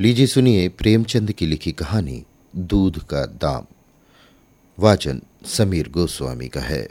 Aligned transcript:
लीजिए 0.00 0.26
सुनिए 0.26 0.68
प्रेमचंद 0.68 1.32
की 1.32 1.46
लिखी 1.46 1.72
कहानी, 1.72 2.24
दूध 2.56 3.06
का 3.06 3.26
दाम। 3.26 3.66
वाचन 4.78 5.22
समीर 5.44 5.88
गोस्वामी 5.88 6.48
का 6.48 6.60
है। 6.60 6.88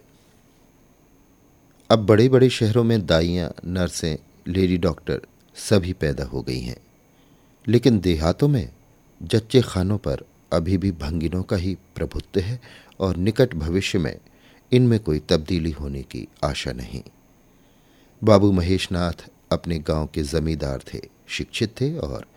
अब 1.91 2.05
बड़े 2.05 2.29
बड़े 2.29 2.49
शहरों 2.49 2.83
में 2.83 3.05
दाइयाँ, 3.05 3.53
नर्सें, 3.65 4.17
लेडी 4.47 4.77
डॉक्टर 4.77 5.21
सभी 5.55 5.93
पैदा 5.93 6.23
हो 6.23 6.41
गई 6.41 6.59
हैं। 6.59 6.77
लेकिन 7.67 7.99
देहातों 7.99 8.47
में 8.47 8.71
जच्चे 9.23 9.61
खानों 9.61 9.97
पर 9.97 10.17
अभी 10.53 10.77
भी 10.77 10.91
भंगिनों 10.91 11.43
का 11.43 11.55
ही 11.55 11.75
प्रभुत्व 11.75 12.39
है 12.39 12.61
और 12.99 13.15
निकट 13.15 13.53
भविष्य 13.53 13.99
में 13.99 14.19
इनमें 14.71 14.99
कोई 14.99 15.19
तब्दीली 15.19 15.71
होने 15.71 16.01
की 16.01 16.27
आशा 16.43 16.71
नहीं। 16.71 17.03
बाबू 18.23 18.51
महेशनाथ 18.51 19.29
अपने 19.51 19.79
गाँव 19.79 20.09
के 20.13 20.23
जमींदार 20.23 20.81
थे, 20.93 21.01
शिक्षित 21.27 21.81
थे 21.81 21.97
और 21.97 22.27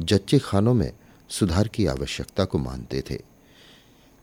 जच्चे 0.00 0.38
खानों 0.38 0.74
में 0.74 0.92
सुधार 1.28 1.68
की 1.68 1.86
आवश्यकता 1.86 2.44
को 2.44 2.58
मानते 2.58 3.02
थे। 3.10 3.18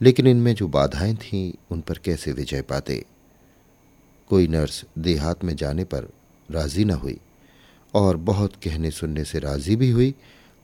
लेकिन 0.02 0.28
इनमें 0.28 0.54
जो 0.56 0.68
बाधाएँ 0.68 1.16
थीं, 1.16 1.54
उन 1.72 1.82
पर 1.82 1.98
कैसे 1.98 2.32
विजय 2.32 2.62
पाते? 2.62 3.06
कोई 4.30 4.48
नर्स 4.48 4.86
देहात 4.98 5.44
में 5.44 5.56
जाने 5.56 5.84
पर 5.84 6.10
राज़ी 6.52 6.86
न 6.86 6.92
हुई 6.92 7.18
और 7.94 8.18
बहुत 8.18 8.56
कहने 8.56 8.92
सुनने 8.92 9.24
से 9.24 9.40
राज़ी 9.40 9.76
भी 9.76 9.90
हुई 9.92 10.14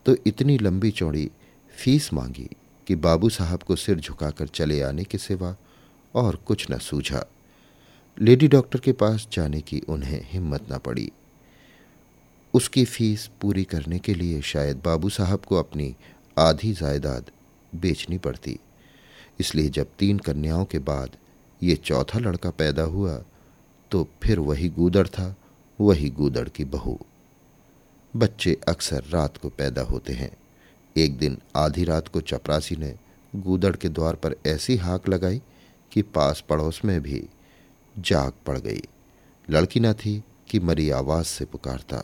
तो 0.05 0.15
इतनी 0.25 0.57
लंबी 0.57 0.91
चौड़ी 0.91 1.29
फ़ीस 1.77 2.13
मांगी 2.13 2.49
कि 2.87 2.95
बाबू 2.95 3.29
साहब 3.29 3.63
को 3.63 3.75
सिर 3.75 3.99
झुकाकर 3.99 4.47
चले 4.47 4.81
आने 4.81 5.03
के 5.03 5.17
सिवा 5.17 5.55
और 6.15 6.35
कुछ 6.35 6.67
न 6.71 6.77
सूझा। 6.77 7.25
लेडी 8.21 8.47
डॉक्टर 8.47 8.79
के 8.79 8.91
पास 8.91 9.27
जाने 9.33 9.61
की 9.61 9.79
उन्हें 9.79 10.21
हिम्मत 10.23 10.67
न 10.71 10.77
पड़ी। 10.77 11.11
उसकी 12.53 12.85
फ़ीस 12.85 13.29
पूरी 13.41 13.63
करने 13.63 13.99
के 13.99 14.13
लिए 14.13 14.41
शायद 14.41 14.81
बाबू 14.85 15.09
साहब 15.09 15.39
को 15.39 15.55
अपनी 15.55 15.95
आधी 16.37 16.73
जायदाद 16.73 17.31
बेचनी 17.75 18.17
पड़ती। 18.17 18.59
इसलिए 19.39 19.69
जब 19.69 19.87
तीन 19.99 20.19
कन्याओं 20.19 20.65
के 20.65 20.79
बाद 20.79 21.17
ये 21.63 21.75
चौथा 21.75 22.19
लड़का 22.19 22.49
पैदा 22.49 22.83
हुआ 22.83 23.23
तो 23.91 24.07
फिर 24.23 24.39
वही 24.39 24.69
गूदड़ 24.69 25.07
था, 25.07 25.35
वही 25.79 26.09
गूदड़ 26.09 26.49
की 26.49 26.65
बहू। 26.65 26.99
बच्चे 28.15 28.57
अक्सर 28.67 29.03
रात 29.03 29.37
को 29.37 29.49
पैदा 29.49 29.81
होते 29.81 30.13
हैं। 30.13 30.37
एक 30.97 31.17
दिन 31.17 31.37
आधी 31.55 31.83
रात 31.83 32.07
को 32.07 32.21
चपरासी 32.21 32.75
ने 32.75 32.95
गूदड़ 33.35 33.75
के 33.75 33.89
द्वार 33.89 34.15
पर 34.15 34.35
ऐसी 34.47 34.75
हाक 34.75 35.09
लगाई 35.09 35.41
कि 35.91 36.01
पास 36.01 36.43
पड़ोस 36.49 36.81
में 36.85 37.01
भी 37.01 37.23
जाग 37.99 38.33
पड़ 38.45 38.57
गई। 38.59 38.81
लड़की 39.49 39.79
न 39.79 39.93
थी 39.93 40.23
कि 40.49 40.59
मरी 40.59 40.89
आवाज़ 40.89 41.25
से 41.25 41.45
पुकारता। 41.45 42.03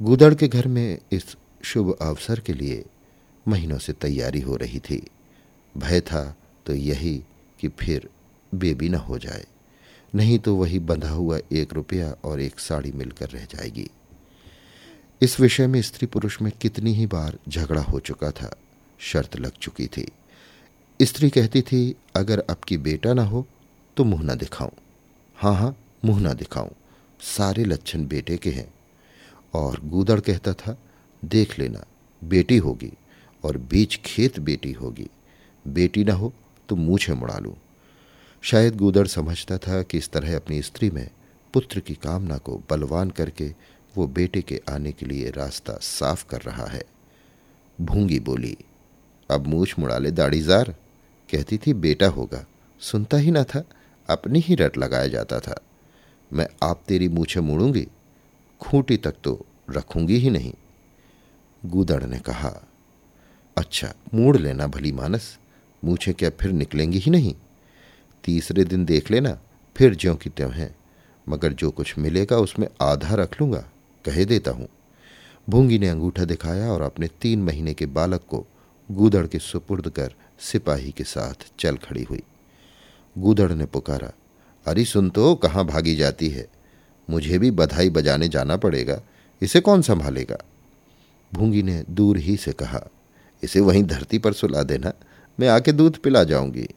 गुदड़ 0.00 0.34
के 0.34 0.46
घर 0.48 0.66
में 0.66 0.98
इस 1.12 1.36
शुभ 1.62 1.90
अवसर 2.02 2.40
के 2.40 2.52
लिए 2.52 2.84
महीनों 3.46 3.78
से 3.78 3.92
तैयारी 3.92 4.40
हो 4.40 4.56
रही 4.56 4.78
थी। 4.78 5.00
भय 5.74 6.00
था 6.00 6.22
तो 6.66 6.74
यही 6.74 7.14
कि 7.60 7.68
फिर 7.68 8.08
बेबी 8.52 8.88
न 8.88 8.94
हो 8.94 9.18
जाए। 9.18 9.44
नहीं 10.14 10.38
तो 10.38 10.54
वही 10.56 10.78
बंधा 10.78 11.10
हुआ 11.10 11.38
एक 11.52 11.74
रुपया 11.74 12.10
और 12.24 12.40
एक 12.40 12.58
साड़ी 12.60 12.92
मिलकर 12.92 13.28
रह 13.28 13.44
जाएगी। 13.44 13.88
इस 15.20 15.38
विषय 15.40 15.66
में 15.66 15.80
स्त्री 15.82 16.06
पुरुष 16.06 16.40
में 16.42 16.52
कितनी 16.52 16.94
ही 16.94 17.06
बार 17.06 17.38
झगड़ा 17.48 17.82
हो 17.82 18.00
चुका 18.00 18.30
था, 18.30 18.50
शर्त 19.00 19.36
लग 19.36 19.52
चुकी 19.52 19.86
थी। 19.86 20.06
स्त्री 21.00 21.30
कहती 21.30 21.62
थी, 21.62 21.94
अगर 22.16 22.44
आपकी 22.50 22.78
बेटा 22.78 23.14
ना 23.14 23.24
हो 23.24 23.46
तो 23.96 24.04
मुँह 24.04 24.22
ना 24.22 24.34
दिखाऊँ। 24.34 24.72
हाँ 25.36 25.54
हाँ 25.54 25.76
मुँह 26.04 26.20
ना 26.20 26.32
दिखाऊँ। 26.34 26.70
सारे 27.20 27.64
लक्षण 27.64 28.06
बेटे 28.06 28.36
के 28.36 28.50
हैं। 28.50 28.70
और 29.54 29.80
गूदड़ 29.84 30.20
कहता 30.20 30.52
था, 30.52 30.78
देख 31.24 31.58
लेना, 31.58 31.84
बेटी 32.24 32.56
होगी 32.56 32.92
और 33.44 33.56
बीच 33.56 33.96
खेत 33.96 34.38
बेटी 34.38 34.72
होगी। 34.72 35.10
बेटी 35.68 36.04
ना 36.04 36.14
हो 36.14 36.32
तो 36.68 36.76
मूछे 36.76 37.14
मुड़ा 37.14 37.38
लूँ। 37.38 37.54
शायद 38.42 38.76
गूदड़ 38.76 39.06
समझता 39.06 39.58
था 39.58 39.82
कि 39.82 39.98
इस 39.98 40.08
तरह 40.08 40.36
अपनी 40.36 40.62
स्त्री 40.62 40.90
में 40.90 41.10
पुत्र 41.52 41.80
की 41.80 41.94
कामना 41.94 42.38
को 42.38 42.62
बलवान 42.70 43.10
करके 43.10 43.54
वो 43.96 44.06
बेटे 44.06 44.42
के 44.42 44.60
आने 44.70 44.92
के 44.92 45.06
लिए 45.06 45.30
रास्ता 45.30 45.72
साफ़ 45.72 46.26
कर 46.26 46.40
रहा 46.40 46.66
है। 46.66 46.82
भूँगी 47.80 48.20
बोली, 48.20 48.56
अब 49.30 49.46
मूछ 49.46 49.78
मुड़ा 49.78 49.98
ले 49.98 50.10
दाढ़ीजार। 50.10 50.74
कहती 51.32 51.58
थी, 51.58 51.72
बेटा 51.72 52.06
होगा। 52.06 52.46
सुनता 52.80 53.16
ही 53.16 53.30
ना 53.30 53.44
था, 53.44 53.64
अपनी 54.10 54.40
ही 54.40 54.54
रट 54.54 54.78
लगाया 54.78 55.06
जाता 55.06 55.40
था। 55.40 55.60
मैं 56.32 56.48
आप 56.62 56.82
तेरी 56.88 57.08
मूछे 57.08 57.40
मुड़ूँगी 57.40 57.88
खूंटी 58.62 58.96
तक 58.96 59.14
तो 59.24 59.44
रखूँगी 59.70 60.16
ही 60.16 60.30
नहीं। 60.30 60.52
गूदड़ 61.62 62.02
ने 62.04 62.18
कहा 62.18 62.50
अच्छा 63.56 63.92
मूड 64.14 64.36
लेना 64.36 64.66
भली 64.66 64.92
मानस 64.92 65.36
मूछे 65.82 66.12
क्या 66.12 66.30
फिर 66.30 66.52
निकलेंगी 66.52 66.98
ही 66.98 67.10
नहीं। 67.10 67.34
तीसरे 68.24 68.64
दिन 68.64 68.84
देख 68.84 69.10
लेना, 69.10 69.38
फिर 69.76 69.94
ज्यों 69.94 70.14
की 70.16 70.30
त्यों 70.30 70.50
हैं, 70.52 70.74
मगर 71.26 71.52
जो 71.52 71.70
कुछ 71.70 71.98
मिलेगा 71.98 72.36
उसमें 72.36 72.68
आधा 72.82 73.14
रख 73.14 73.40
लूँगा, 73.40 73.64
कहे 74.04 74.24
देता 74.24 74.50
हूँ। 74.50 74.68
भूँगी 75.48 75.78
ने 75.78 75.88
अंगूठा 75.88 76.24
दिखाया 76.24 76.70
और 76.72 76.82
अपने 76.82 77.08
तीन 77.20 77.42
महीने 77.42 77.74
के 77.74 77.86
बालक 77.88 78.24
को 78.28 78.44
गूदड़ 78.88 79.26
के 79.26 79.38
सुपुर्द 79.38 79.88
कर 79.88 80.14
सिपाही 80.40 80.92
के 80.92 81.04
साथ 81.04 81.50
चल 81.58 81.76
खड़ी 81.76 82.02
हुई। 82.02 82.22
गूदड़ 83.16 83.52
ने 83.52 83.66
पुकारा, 83.66 84.12
अरे 84.66 84.84
सुन 84.84 85.10
तो 85.10 85.34
कहाँ 85.34 85.64
भागी 85.66 85.96
जाती 85.96 86.28
है? 86.28 86.46
मुझे 87.12 87.38
भी 87.38 87.50
बधाई 87.50 87.90
बजाने 87.90 88.28
जाना 88.28 88.56
पड़ेगा। 88.56 89.00
इसे 89.42 89.60
कौन 89.60 89.82
संभालेगा? 89.82 90.36
भूँगी 91.32 91.62
ने 91.62 91.82
दूर 91.90 92.18
ही 92.18 92.36
से 92.36 92.52
कहा, 92.52 92.80
इसे 93.42 93.60
वहीं 93.60 93.82
धरती 93.84 94.18
पर 94.18 94.32
सुला 94.32 94.62
देना, 94.62 94.92
मैं 95.38 95.48
आके 95.48 95.72
दूध 95.72 95.96
पिला 95.96 96.24
जाऊँगी। 96.24 96.68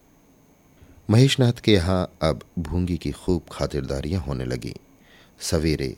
महेशनाथ 1.10 1.60
के 1.64 1.74
यहाँ 1.74 2.04
अब 2.22 2.42
भूँगी 2.60 2.98
की 2.98 3.12
खूब 3.12 3.42
खातिरदारियाँ 3.52 4.22
होने 4.22 4.46
लगी। 4.46 4.74
सवेरे 5.40 5.96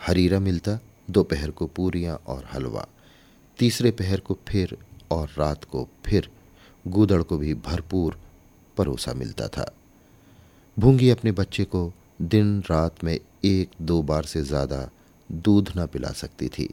हरीरा 0.00 0.38
मिलता, 0.40 0.78
दोपहर 1.10 1.50
को 1.50 1.66
पूरियाँ 1.66 2.20
और 2.26 2.44
हलवा। 2.52 2.86
तीसरे 3.58 3.90
पहर 3.90 4.20
को 4.20 4.38
फिर 4.48 4.76
और 5.10 5.28
रात 5.38 5.64
को 5.64 5.88
फिर 6.04 6.28
गूदड़ 6.88 7.22
को 7.22 7.38
भी 7.38 7.54
भरपूर 7.54 8.18
परोसा 8.76 9.12
मिलता 9.14 9.48
था। 9.48 9.70
भूँगी 10.76 11.10
अपने 11.10 11.32
बच्चे 11.32 11.64
को 11.64 11.92
दिन 12.22 12.58
रात 12.60 13.04
में 13.04 13.18
एक 13.44 13.70
दो 13.82 14.00
बार 14.02 14.24
से 14.24 14.42
ज़्यादा 14.42 14.88
दूध 15.30 15.72
न 15.76 15.86
पिला 15.86 16.10
सकती 16.12 16.48
थी। 16.48 16.68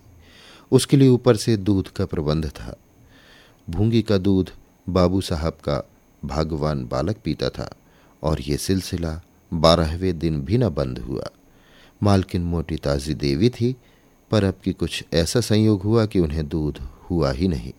उसके 0.72 0.98
लिए 0.98 1.10
ऊपर 1.10 1.36
से 1.36 1.58
दूध 1.58 1.88
का 1.88 2.06
प्रबंध 2.06 2.48
था। 2.50 2.76
भूँगी 3.68 4.02
का 4.02 4.18
दूध 4.18 4.52
बाबू 4.88 5.22
साहब 5.22 5.58
का 5.64 5.84
भगवान 6.24 6.86
बालक 6.88 7.18
पीता 7.24 7.50
था 7.50 7.70
और 8.24 8.42
ये 8.42 8.58
सिलसिला 8.58 9.20
बारहवें 9.52 10.18
दिन 10.20 10.42
भी 10.42 10.58
न 10.58 10.70
बंद 10.70 11.00
हुआ। 11.00 11.30
मालकिन 12.02 12.42
मोटी 12.42 12.76
ताजी 12.76 13.14
देवी 13.14 13.50
थी, 13.50 13.76
पर 14.32 14.44
अब 14.44 14.60
की 14.64 14.74
कुछ 14.74 15.04
ऐसा 15.14 15.42
संयोग 15.42 15.82
हुआ 15.82 16.06
कि 16.06 16.20
उन्हें 16.20 16.48
दूध 16.48 16.80
हुआ 17.10 17.32
ही 17.32 17.48
नहीं। 17.48 17.74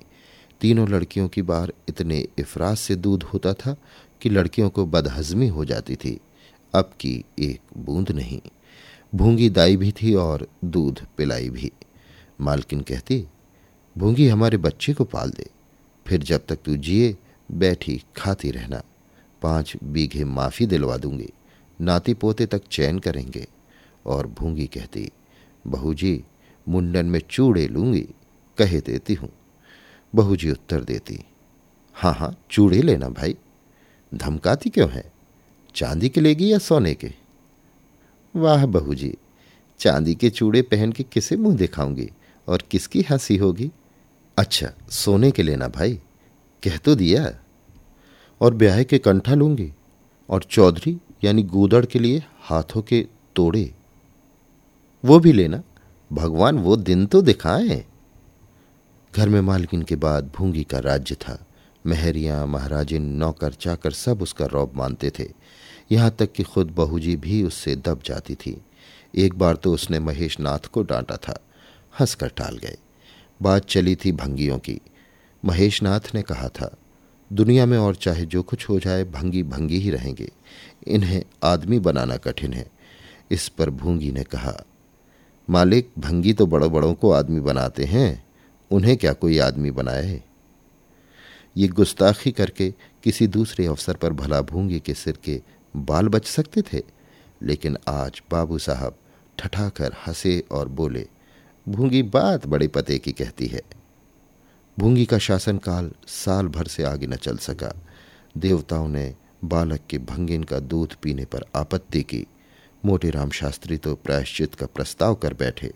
तीनों 0.60 0.88
लड़कियों 0.88 1.28
की 1.28 1.42
बार 1.42 1.72
इतने 1.88 2.26
इफराज 2.38 2.76
से 2.76 2.96
दूध 2.96 3.22
होता 3.22 3.52
था 3.52 3.76
कि 4.20 4.28
लड़कियों 4.28 4.68
को 4.70 4.86
बदहजमी 4.86 5.48
हो 5.48 5.64
जाती 5.64 5.96
थी। 5.96 6.18
अब 6.74 6.90
की 7.00 7.24
एक 7.38 7.60
बूंद 7.76 8.10
नहीं। 8.10 8.40
भूँगी 9.14 9.50
दाई 9.50 9.76
भी 9.76 9.92
थी 9.92 10.14
और 10.14 10.48
दूध 10.64 11.06
पिलाई 11.16 11.50
भी। 11.50 11.72
मालकिन 12.40 12.80
कहती, 12.80 13.26
भूँगी 13.98 14.28
हमारे 14.28 14.56
बच्चे 14.56 14.94
को 14.94 15.04
पाल 15.04 15.30
दे। 15.30 15.46
फिर 16.06 16.22
जब 16.22 16.46
तक 16.48 16.56
तू 16.56 16.76
जिए, 16.76 17.16
बैठी 17.52 18.02
खाती 18.16 18.50
रहना। 18.50 18.82
पाँच 19.42 19.76
बीघे 19.84 20.24
माफ़ी 20.24 20.66
दिलवा 20.66 20.96
दूँगी। 20.96 21.30
नाती 21.80 22.14
पोते 22.14 22.46
तक 22.46 22.62
चैन 22.70 22.98
करेंगे। 22.98 23.46
और 24.06 24.26
भूँगी 24.26 24.66
कहती 24.66 25.10
बहू 25.66 25.94
जी 25.94 26.24
मुंडन 26.68 27.06
में 27.06 27.20
चूड़े 27.30 27.68
लूँगी। 27.68 28.08
कहे 28.58 28.80
देती 28.80 29.14
हूँ। 29.14 29.30
बहू 30.14 30.36
जी 30.36 30.50
उत्तर 30.50 30.84
देती 30.84 31.24
हाँ 31.94 32.14
हाँ 32.14 32.36
चूड़े 32.50 32.82
लेना 32.82 33.08
भाई। 33.08 33.36
धमकाती 34.14 34.70
क्यों 34.70 34.90
है? 34.90 35.12
चांदी 35.74 36.08
के 36.08 36.20
लेगी 36.20 36.52
या 36.52 36.58
सोने 36.58 36.94
के? 36.94 37.21
वाह 38.34 38.66
बहू 38.66 38.94
जी 38.94 39.14
चांदी 39.80 40.14
के 40.14 40.30
चूड़े 40.30 40.62
पहन 40.62 40.92
के 40.92 41.02
किसे 41.02 41.36
मुँह 41.36 41.56
दिखाऊँगी 41.56 42.10
और 42.48 42.62
किसकी 42.70 43.02
हँसी 43.10 43.36
होगी? 43.36 43.70
अच्छा 44.38 44.70
सोने 44.90 45.30
के 45.30 45.42
लेना 45.42 45.68
भाई, 45.68 46.00
कह 46.62 46.76
तो 46.76 46.94
दिया। 46.94 47.34
और 48.40 48.54
ब्याह 48.54 48.82
के 48.82 48.98
कंठा 48.98 49.34
लूँगी 49.34 49.72
और 50.28 50.42
चौधरी 50.42 50.98
यानी 51.24 51.42
गूदड़ 51.42 51.84
के 51.86 51.98
लिए 51.98 52.22
हाथों 52.40 52.82
के 52.82 53.06
तोड़े। 53.36 53.74
वो 55.04 55.18
भी 55.18 55.32
लेना, 55.32 55.62
भगवान 56.12 56.58
वो 56.58 56.76
दिन 56.76 57.06
तो 57.06 57.22
दिखाए। 57.22 57.84
घर 59.16 59.28
में 59.28 59.40
मालकिन 59.40 59.82
के 59.82 59.96
बाद 59.96 60.32
भूँगी 60.36 60.64
का 60.64 60.78
राज्य 60.78 61.14
था, 61.14 61.46
महरियाँ 61.86 62.46
महाराजिन 62.46 63.02
नौकर, 63.02 63.52
चाकर 63.52 63.90
सब 63.90 64.22
उसका 64.22 64.46
रौब 64.46 64.72
मानते 64.76 65.10
थे। 65.10 65.41
यहाँ 65.92 66.10
तक 66.10 66.32
कि 66.32 66.42
खुद 66.42 66.70
बहूजी 66.70 67.16
भी 67.16 67.42
उससे 67.42 67.74
दब 67.76 68.02
जाती 68.04 68.34
थी। 68.34 68.56
एक 69.14 69.34
बार 69.34 69.56
तो 69.56 69.72
उसने 69.74 69.98
महेश 69.98 70.38
नाथ 70.40 70.66
को 70.66 70.82
डांटा 70.82 71.16
था, 71.16 71.38
हंसकर 72.00 72.28
टाल 72.28 72.56
गए। 72.56 72.76
बात 73.42 73.64
चली 73.64 73.94
थी 73.94 74.12
भंगियों 74.12 74.58
की। 74.58 74.80
महेश 75.44 75.82
नाथ 75.82 76.14
ने 76.14 76.22
कहा 76.22 76.48
था, 76.48 76.76
दुनिया 77.30 77.66
में 77.66 77.78
और 77.78 77.94
चाहे 77.94 78.24
जो 78.24 78.42
कुछ 78.42 78.68
हो 78.68 78.78
जाए, 78.80 79.04
भंगी 79.04 79.42
भंगी 79.42 79.78
ही 79.78 79.90
रहेंगे। 79.90 80.30
इन्हें 80.86 81.22
आदमी 81.44 81.78
बनाना 81.78 82.16
कठिन 82.16 82.52
है। 82.52 82.70
इस 83.30 83.48
पर 83.48 83.70
भूँगी 83.70 84.10
ने 84.12 84.24
कहा, 84.24 84.64
मालिक, 85.48 85.90
भंगी 85.98 86.32
तो 86.32 86.46
बड़ों 86.46 86.72
बड़ों 86.72 86.94
को 86.94 87.10
आदमी 87.10 87.40
बनाते 87.40 87.84
हैं। 87.84 88.24
उन्हें 88.70 88.96
क्या 88.96 89.12
कोई 89.12 89.38
आदमी 89.38 89.70
बनाए? 89.70 90.22
ये 91.56 91.68
गुस्ताखी 91.68 92.30
करके 92.30 92.70
किसी 93.04 93.26
दूसरे 93.26 93.66
अवसर 93.66 93.94
पर 93.94 94.12
भला 94.12 94.40
भूँगी 94.40 94.80
के 94.80 94.94
सिर 94.94 95.18
के 95.24 95.40
बाल 95.76 96.08
बच 96.08 96.26
सकते 96.26 96.62
थे। 96.62 96.82
लेकिन 97.42 97.76
आज 97.88 98.22
बाबू 98.30 98.58
साहब 98.58 98.98
ठठाकर 99.38 99.92
हंसे 100.06 100.44
और 100.50 100.68
बोले, 100.68 101.08
भूँगी 101.68 102.02
बात 102.02 102.46
बड़े 102.46 102.68
पते 102.68 102.98
की 102.98 103.12
कहती 103.12 103.46
है। 103.46 103.62
भूँगी 104.78 105.06
का 105.06 105.18
शासनकाल 105.18 105.92
साल 106.06 106.48
भर 106.48 106.66
से 106.66 106.82
आगे 106.82 107.06
न 107.06 107.16
चल 107.16 107.36
सका। 107.36 107.74
देवताओं 108.36 108.88
ने 108.88 109.14
बालक 109.44 109.80
के 109.90 109.98
भंगिन 109.98 110.42
का 110.42 110.58
दूध 110.58 110.94
पीने 110.94 111.24
पर 111.24 111.44
आपत्ति 111.56 112.02
की। 112.02 112.26
मोटे 112.84 113.10
राम 113.10 113.30
शास्त्री 113.30 113.76
तो 113.76 113.94
प्रायश्चित 113.94 114.54
का 114.54 114.66
प्रस्ताव 114.66 115.14
कर 115.14 115.34
बैठे। 115.34 115.72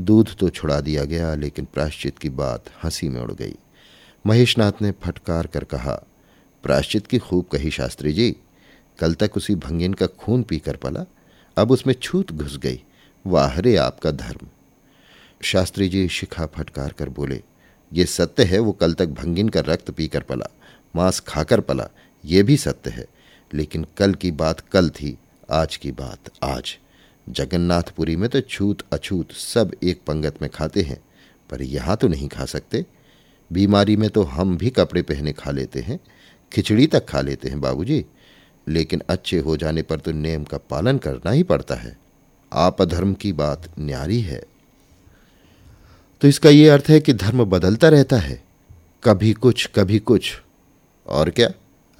दूध 0.00 0.36
तो 0.36 0.48
छुड़ा 0.48 0.80
दिया 0.80 1.04
गया, 1.04 1.34
लेकिन 1.34 1.64
प्रायश्चित 1.64 2.18
की 2.18 2.30
बात 2.30 2.64
हँसी 2.84 3.08
में 3.08 3.20
उड़ 3.20 3.32
गई। 3.32 3.54
महेशनाथ 4.26 4.72
ने 4.82 4.90
फटकार 4.90 5.46
कर 5.46 5.64
कहा, 5.64 6.06
प्रायश्चित 6.62 7.06
की 7.06 7.18
खूब 7.18 7.44
कही, 7.44 7.70
शास्त्री 7.70 8.12
जी। 8.12 8.36
कल 8.98 9.14
तक 9.14 9.36
उसी 9.36 9.54
भंगिन 9.54 9.94
का 9.94 10.06
खून 10.06 10.42
पीकर 10.42 10.76
पला। 10.76 11.04
अब 11.56 11.70
उसमें 11.70 11.94
छूत 11.94 12.32
घुस 12.32 12.58
गई। 12.58 12.82
वाह 13.26 13.58
रे 13.60 13.76
आपका 13.76 14.10
धर्म। 14.10 14.48
शास्त्री 15.42 15.88
जी 15.88 16.08
शिखा 16.08 16.46
फटकार 16.46 16.92
कर 16.92 17.08
बोले, 17.08 17.42
ये 17.92 18.04
सत्य 18.04 18.44
है, 18.44 18.58
वो 18.58 18.72
कल 18.72 18.92
तक 18.92 19.06
भंगिन 19.06 19.48
का 19.48 19.60
रक्त 19.60 19.90
पीकर 19.90 20.22
पला, 20.22 20.46
मांस 20.96 21.20
खाकर 21.20 21.60
पला, 21.60 21.88
ये 22.24 22.42
भी 22.42 22.56
सत्य 22.56 22.90
है। 22.90 23.06
लेकिन 23.54 23.86
कल 23.96 24.14
की 24.14 24.30
बात 24.30 24.60
कल 24.60 24.88
थी, 24.90 25.18
आज 25.50 25.76
की 25.76 25.92
बात 25.92 26.30
आज। 26.42 26.78
जगन्नाथपुरी 27.28 28.16
में 28.16 28.28
तो 28.30 28.40
छूत 28.40 28.82
अछूत 28.92 29.32
सब 29.32 29.74
एक 29.82 30.00
पंगत 30.06 30.42
में 30.42 30.50
खाते 30.50 30.82
हैं, 30.82 31.00
पर 31.50 31.62
यहाँ 31.62 31.96
तो 31.96 32.08
नहीं 32.08 32.28
खा 32.28 32.44
सकते। 32.44 32.86
बीमारी 33.52 33.96
में 33.96 34.10
तो 34.10 34.22
हम 34.22 34.56
भी 34.56 34.70
कपड़े 34.70 35.02
पहने 35.02 35.32
खा 35.32 35.50
लेते 35.50 35.80
हैं, 35.80 36.00
खिचड़ी 36.52 36.86
तक 36.86 37.06
खा 37.08 37.20
लेते 37.20 37.48
हैं 37.48 37.60
बाबूजी। 37.60 38.04
लेकिन 38.68 39.02
अच्छे 39.08 39.38
हो 39.38 39.56
जाने 39.56 39.82
पर 39.82 40.00
तो 40.00 40.12
नियम 40.12 40.44
का 40.44 40.58
पालन 40.58 40.98
करना 40.98 41.30
ही 41.30 41.42
पड़ता 41.42 41.74
है। 41.74 41.98
आप 42.52 42.82
अधर्म 42.82 43.14
की 43.14 43.32
बात 43.32 43.74
न्यारी 43.78 44.20
है। 44.20 44.42
तो 46.20 46.28
इसका 46.28 46.50
यह 46.50 46.72
अर्थ 46.72 46.84
है 46.88 47.00
कि 47.00 47.12
धर्म 47.12 47.44
बदलता 47.44 47.88
रहता 47.88 48.16
है। 48.16 48.44
कभी 49.04 49.32
कुछ 49.32 49.70
कभी 49.74 49.98
कुछ। 49.98 50.42
और 51.06 51.30
क्या? 51.30 51.48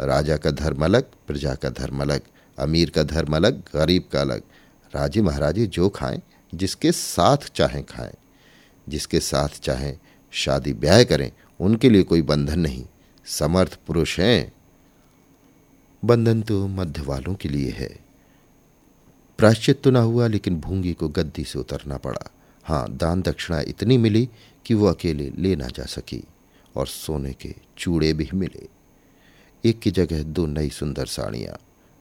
राजा 0.00 0.36
का 0.36 0.50
धर्म 0.50 0.84
अलग, 0.84 1.02
प्रजा 1.02 1.54
का 1.54 1.68
धर्म 1.68 2.00
अलग, 2.00 2.20
अमीर 2.58 2.90
का 2.90 3.02
धर्म 3.02 3.36
अलग, 3.36 3.62
गरीब 3.76 4.04
का 4.12 4.20
अलग। 4.20 4.42
राजे 4.94 5.22
महाराजे 5.22 5.66
जो 5.66 5.88
खाएँ, 5.88 6.22
जिसके 6.54 6.92
साथ 6.92 7.36
चाहें 7.54 7.84
खाएँ। 7.84 8.14
जिसके 8.88 9.20
साथ 9.20 9.48
चाहें 9.48 9.98
शादी 10.30 10.72
ब्याह 10.72 11.04
करें, 11.04 11.32
उनके 11.60 11.90
लिए 11.90 12.02
कोई 12.02 12.22
बंधन 12.22 12.58
नहीं। 12.58 12.84
समर्थ 13.26 13.78
पुरुष 13.86 14.20
हैं। 14.20 14.52
बंधन 16.02 16.42
तो 16.42 16.66
मध्य 16.68 17.02
वालों 17.02 17.34
के 17.34 17.48
लिए 17.48 17.70
है। 17.70 17.88
प्राश्चित 19.38 19.80
तो 19.82 19.90
ना 19.90 20.00
हुआ, 20.00 20.26
लेकिन 20.26 20.60
भूँगी 20.60 20.92
को 20.92 21.08
गद्दी 21.08 21.44
से 21.44 21.58
उतरना 21.58 21.96
पड़ा। 21.96 22.30
हाँ 22.64 22.86
दान 22.90 23.22
दक्षिणा 23.22 23.60
इतनी 23.60 23.96
मिली 23.98 24.28
कि 24.66 24.74
वो 24.74 24.86
अकेले 24.86 25.30
ले 25.38 25.54
ना 25.56 25.66
जा 25.66 25.84
सकी 25.86 26.22
और 26.76 26.86
सोने 26.86 27.32
के 27.32 27.54
चूड़े 27.78 28.12
भी 28.12 28.28
मिले। 28.34 28.66
एक 29.64 29.80
की 29.80 29.90
जगह 29.90 30.22
दो 30.22 30.46
नई 30.46 30.68
सुंदर 30.68 31.06
साड़ियाँ, 31.06 31.58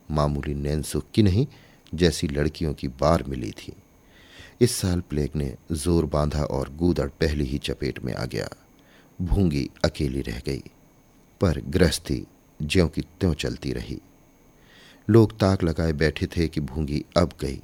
मामूली 0.08 0.54
नैन 0.54 0.82
सुख 0.82 1.04
की 1.14 1.22
नहीं, 1.22 1.46
जैसी 1.94 2.28
लड़कियों 2.28 2.72
की 2.74 2.88
बार 2.88 3.24
मिली 3.28 3.50
थी। 3.50 3.72
इस 4.60 4.74
साल 4.74 5.00
प्लेग 5.00 5.36
ने 5.36 5.54
ज़ोर 5.72 6.04
बांधा 6.06 6.44
और 6.44 6.72
गूदड़ 6.76 7.08
पहली 7.10 7.44
ही 7.44 7.58
चपेट 7.58 8.04
में 8.04 8.12
आ 8.14 8.24
गया। 8.24 8.48
भूँगी 9.18 9.68
अकेली 9.84 10.20
रह 10.20 10.40
गई, 10.46 10.62
पर 11.40 11.60
गृहस्थी 11.60 12.24
ज्यों 12.62 12.88
की 12.88 13.00
त्यों 13.00 13.34
चलती 13.34 13.72
रही। 13.72 14.00
लोग 15.10 15.38
ताक 15.38 15.62
लगाए 15.62 15.92
बैठे 15.92 16.26
थे 16.26 16.48
कि 16.48 16.60
भूँगी 16.60 17.04
अब 17.16 17.32
गई। 17.40 17.62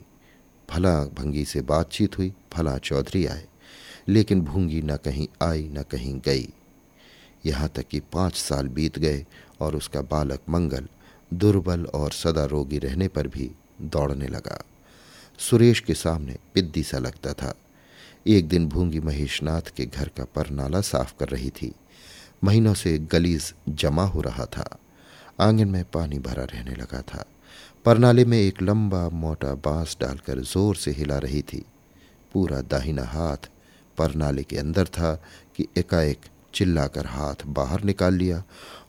फला 0.70 1.04
भंगी 1.04 1.44
से 1.44 1.60
बातचीत 1.60 2.18
हुई 2.18 2.32
फला 2.52 2.78
चौधरी 2.78 3.26
आए। 3.26 3.46
लेकिन 4.08 4.40
भूँगी 4.40 4.82
न 4.82 4.96
कहीं 4.96 5.28
आई, 5.42 5.62
न 5.62 5.82
कहीं 5.82 6.20
गई। 6.20 6.48
यहाँ 7.46 7.68
तक 7.68 7.82
कि 7.82 8.00
पाँच 8.00 8.34
साल 8.34 8.68
बीत 8.68 8.98
गए 8.98 9.26
और 9.60 9.76
उसका 9.76 10.02
बालक 10.02 10.40
मंगल, 10.48 10.88
दुर्बल 11.34 11.84
और 11.84 12.12
सदा 12.12 12.44
रोगी 12.44 12.78
रहने 12.78 13.08
पर 13.08 13.28
भी 13.28 13.50
दौड़ने 13.80 14.28
लगा। 14.28 14.64
सुरेश 15.38 15.80
के 15.80 15.94
सामने 15.94 16.36
पिद्दी 16.54 16.82
सा 16.82 16.98
लगता 16.98 17.32
था। 17.32 17.54
एक 18.26 18.48
दिन 18.48 18.68
भूँगी 18.68 19.00
महेशनाथ 19.00 19.62
के 19.76 19.86
घर 19.86 20.08
का 20.08 20.24
परनाला 20.24 20.80
साफ़ 20.80 21.14
कर 21.20 21.28
रही 21.28 21.50
थी। 21.50 21.72
महीनों 22.44 22.74
से 22.74 22.98
गलीज 22.98 23.54
जमा 23.68 24.04
हो 24.04 24.20
रहा 24.20 24.46
था। 24.46 24.78
आँगन 25.40 25.68
में 25.68 25.84
पानी 25.84 26.18
भरा 26.18 26.44
रहने 26.44 26.74
लगा 26.74 27.00
था। 27.00 27.24
परनाले 27.84 28.24
में 28.24 28.38
एक 28.38 28.62
लंबा 28.62 29.08
मोटा 29.08 29.54
बाँस 29.54 29.96
डालकर 30.00 30.40
ज़ोर 30.40 30.76
से 30.76 30.90
हिला 30.90 31.18
रही 31.18 31.42
थी। 31.42 31.64
पूरा 32.34 32.60
दाहिना 32.60 33.04
हाथ 33.04 33.48
परनाले 33.98 34.42
के 34.42 34.56
अंदर 34.56 34.84
था 34.84 35.14
कि 35.56 35.66
एकाएक 35.76 36.18
चिल्लाकर 36.54 37.06
हाथ 37.06 37.34
बाहर 37.46 37.84
निकाल 37.84 38.14
लिया 38.14 38.42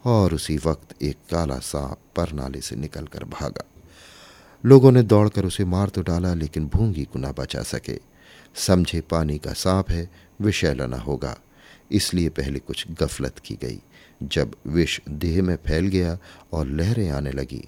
और 0.06 0.34
उसी 0.34 0.58
वक्त 0.58 1.04
एक 1.04 1.18
काला 1.32 1.58
सांप 1.60 1.98
परनाले 2.16 2.62
से 2.62 2.76
निकलकर 2.76 3.24
भागा। 3.24 3.64
लोगों 4.64 4.92
ने 4.92 5.04
दौड़कर 5.04 5.46
उसे 5.46 5.66
मार 5.66 5.90
तो 5.90 6.02
डाला, 6.02 6.34
लेकिन 6.34 6.68
भूँगी 6.68 7.04
को 7.04 7.20
ना 7.20 7.32
बचा 7.32 7.62
सके। 7.62 8.00
समझे 8.56 9.02
पानी 9.02 9.38
का 9.38 9.54
सांप 9.54 9.90
है, 9.90 10.10
विषैला 10.42 10.86
न 10.86 10.94
होगा। 10.94 11.38
इसलिए 11.92 12.30
पहले 12.30 12.60
कुछ 12.60 12.86
गफलत 12.92 13.40
की 13.40 13.56
गई। 13.56 13.80
जब 14.24 14.56
विष 14.68 15.00
देह 15.10 15.42
में 15.44 15.56
फैल 15.56 15.88
गया 15.88 16.18
और 16.54 16.68
लहरें 16.68 17.10
आने 17.10 17.32
लगी, 17.32 17.64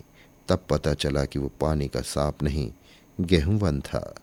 तब 0.49 0.65
पता 0.69 0.93
चला 0.93 1.25
कि 1.25 1.39
वो 1.39 1.51
पानी 1.61 1.87
का 1.87 2.01
सांप 2.01 2.43
नहीं 2.43 2.71
गेहूंवन 3.19 3.79
था। 3.81 4.15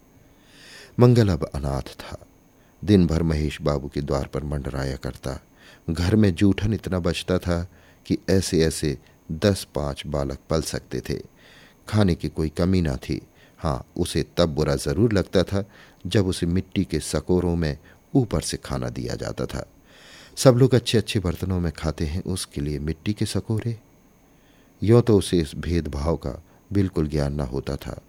मंगल 1.00 1.28
अब 1.28 1.44
अनाथ 1.44 1.94
था। 2.00 2.18
दिन 2.82 3.06
भर 3.06 3.22
महेश 3.22 3.60
बाबू 3.62 3.88
के 3.88 4.00
द्वार 4.00 4.26
पर 4.26 4.44
मंडराया 4.44 4.96
करता। 4.96 5.38
घर 5.90 6.16
में 6.16 6.34
जूठन 6.34 6.74
इतना 6.74 6.98
बचता 6.98 7.38
था 7.38 7.62
कि 8.06 8.18
ऐसे 8.30 8.62
ऐसे 8.64 8.96
दस 9.32 9.66
पाँच 9.74 10.02
बालक 10.06 10.38
पल 10.50 10.62
सकते 10.62 11.00
थे। 11.00 11.18
खाने 11.88 12.14
की 12.14 12.28
कोई 12.28 12.48
कमी 12.48 12.80
ना 12.80 12.96
थी। 12.96 13.20
हाँ 13.58 13.84
उसे 13.96 14.24
तब 14.36 14.48
बुरा 14.48 14.74
ज़रूर 14.76 15.12
लगता 15.12 15.42
था 15.42 15.64
जब 16.06 16.26
उसे 16.26 16.46
मिट्टी 16.46 16.84
के 16.84 17.00
सकोरों 17.00 17.54
में 17.56 17.76
ऊपर 18.14 18.40
से 18.40 18.56
खाना 18.56 18.88
दिया 18.88 19.14
जाता 19.14 19.46
था। 19.46 19.64
सब 20.37 20.57
लोग 20.57 20.75
अच्छे 20.75 20.99
अच्छे 20.99 21.21
बर्तनों 21.21 21.59
में 21.61 21.71
खाते 21.73 22.05
हैं, 22.05 22.23
उसके 22.23 22.61
लिए 22.61 22.79
मिट्टी 22.79 23.12
के 23.12 23.26
सकोरे। 23.26 23.76
यों 24.83 25.03
तो 25.03 25.17
उसे 25.19 25.38
इस 25.38 25.55
भेदभाव 25.55 26.17
का 26.17 26.43
बिल्कुल 26.73 27.09
ज्ञान 27.09 27.35
न 27.35 27.41
होता 27.41 27.76
था, 27.76 28.00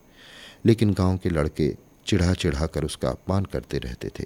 लेकिन 0.66 0.94
गाँव 0.94 1.18
के 1.18 1.30
लड़के 1.30 1.76
चिढ़ा 2.08 2.34
चिढ़ा 2.34 2.66
कर 2.66 2.84
उसका 2.84 3.10
अपमान 3.10 3.46
करते 3.46 3.78
रहते 3.78 4.10
थे। 4.20 4.26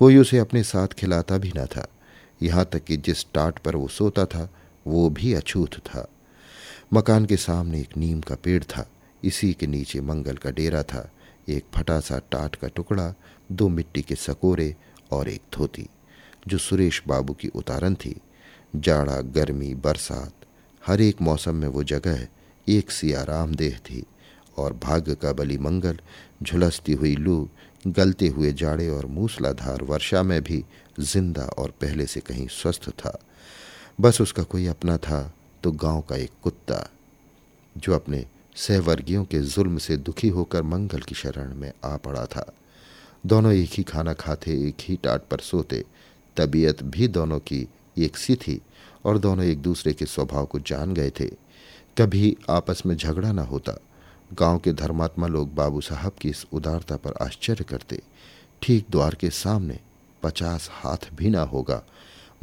कोई 0.00 0.16
उसे 0.16 0.38
अपने 0.38 0.62
साथ 0.62 0.88
खिलाता 0.88 1.38
भी 1.38 1.52
न 1.56 1.66
था। 1.66 1.86
यहाँ 2.42 2.64
तक 2.64 2.84
कि 2.84 2.96
जिस 2.96 3.24
टाट 3.34 3.58
पर 3.58 3.76
वो 3.76 3.88
सोता 3.88 4.24
था, 4.24 4.48
वो 4.86 5.08
भी 5.10 5.32
अछूत 5.34 5.78
था। 5.78 6.06
मकान 6.94 7.26
के 7.26 7.36
सामने 7.36 7.80
एक 7.80 7.96
नीम 7.96 8.20
का 8.20 8.34
पेड़ 8.34 8.62
था, 8.64 8.88
इसी 9.22 9.52
के 9.52 9.66
नीचे 9.66 10.00
मंगल 10.00 10.36
का 10.36 10.50
डेरा 10.50 10.82
था। 10.82 11.08
एक 11.48 11.64
फटा 11.74 12.00
सा 12.00 12.18
टाट 12.30 12.56
का 12.56 12.68
टुकड़ा, 12.68 13.12
दो 13.52 13.68
मिट्टी 13.68 14.02
के 14.02 14.14
सकोरे 14.14 14.74
और 15.10 15.28
एक 15.28 15.42
धोती। 15.52 15.86
जो 16.48 16.58
सुरेश 16.58 17.02
बाबू 17.08 17.32
की 17.32 17.48
उतारन 17.50 17.94
थी। 17.94 18.14
जाड़ा, 18.76 19.20
गर्मी, 19.20 19.74
बरसात, 19.76 20.32
हर 20.82 21.00
एक 21.00 21.20
मौसम 21.22 21.54
में 21.54 21.68
वो 21.68 21.82
जगह 21.84 22.26
एक 22.66 22.90
सी 22.90 23.12
आरामदेह 23.14 23.78
थी 23.80 24.04
और 24.58 24.72
भाग्य 24.74 25.14
का 25.14 25.32
बली 25.32 25.58
मंगल, 25.58 25.98
झुलसती 26.42 26.92
हुई 26.92 27.14
लू, 27.16 27.48
गलते 27.86 28.28
हुए 28.28 28.52
जाड़े 28.52 28.88
और 28.88 29.06
मूसलाधार 29.06 29.82
वर्षा 29.82 30.22
में 30.22 30.42
भी 30.42 30.64
ज़िंदा 31.00 31.42
और 31.58 31.70
पहले 31.80 32.06
से 32.06 32.20
कहीं 32.20 32.46
स्वस्थ 32.50 32.88
था। 32.90 33.18
बस 33.98 34.20
उसका 34.20 34.42
कोई 34.42 34.66
अपना 34.66 34.96
था 34.98 35.20
तो 35.62 35.72
गाँव 35.72 36.00
का 36.00 36.16
एक 36.16 36.30
कुत्ता, 36.42 36.88
जो 37.76 37.94
अपने 37.94 38.24
सहवर्गियों 38.56 39.24
के 39.24 39.40
जुल्म 39.40 39.78
से 39.78 39.96
दुखी 39.96 40.28
होकर 40.28 40.62
मंगल 40.62 41.00
की 41.00 41.14
शरण 41.14 41.54
में 41.54 41.72
आ 41.84 41.96
पड़ा 41.96 42.24
था। 42.26 42.52
दोनों 43.24 43.52
एक 43.52 43.70
ही 43.72 43.82
खाना 43.82 44.12
खाते, 44.12 44.52
एक 44.68 44.76
ही 44.80 44.96
टाट 44.96 45.22
पर 45.30 45.40
सोते 45.40 45.84
तबीयत 46.38 46.82
भी 46.82 47.08
दोनों 47.08 47.38
की 47.40 47.66
एक 47.98 48.16
सी 48.16 48.36
थी 48.36 48.60
और 49.04 49.18
दोनों 49.18 49.44
एक 49.44 49.62
दूसरे 49.62 49.92
के 49.92 50.06
स्वभाव 50.06 50.46
को 50.46 50.58
जान 50.60 50.94
गए 50.94 51.10
थे। 51.10 51.26
कभी 51.98 52.36
आपस 52.50 52.82
में 52.86 52.96
झगड़ा 52.96 53.32
ना 53.32 53.42
होता। 53.42 53.78
गाँव 54.32 54.58
के 54.58 54.72
धर्मात्मा 54.72 55.26
लोग 55.26 55.54
बाबू 55.54 55.80
साहब 55.80 56.12
की 56.12 56.28
इस 56.28 56.44
उदारता 56.52 56.96
पर 56.96 57.14
आश्चर्य 57.22 57.64
करते। 57.64 58.00
ठीक 58.62 58.86
द्वार 58.90 59.14
के 59.14 59.30
सामने 59.30 59.78
पचास 60.22 60.68
हाथ 60.72 61.12
भी 61.14 61.30
ना 61.30 61.42
होगा। 61.42 61.82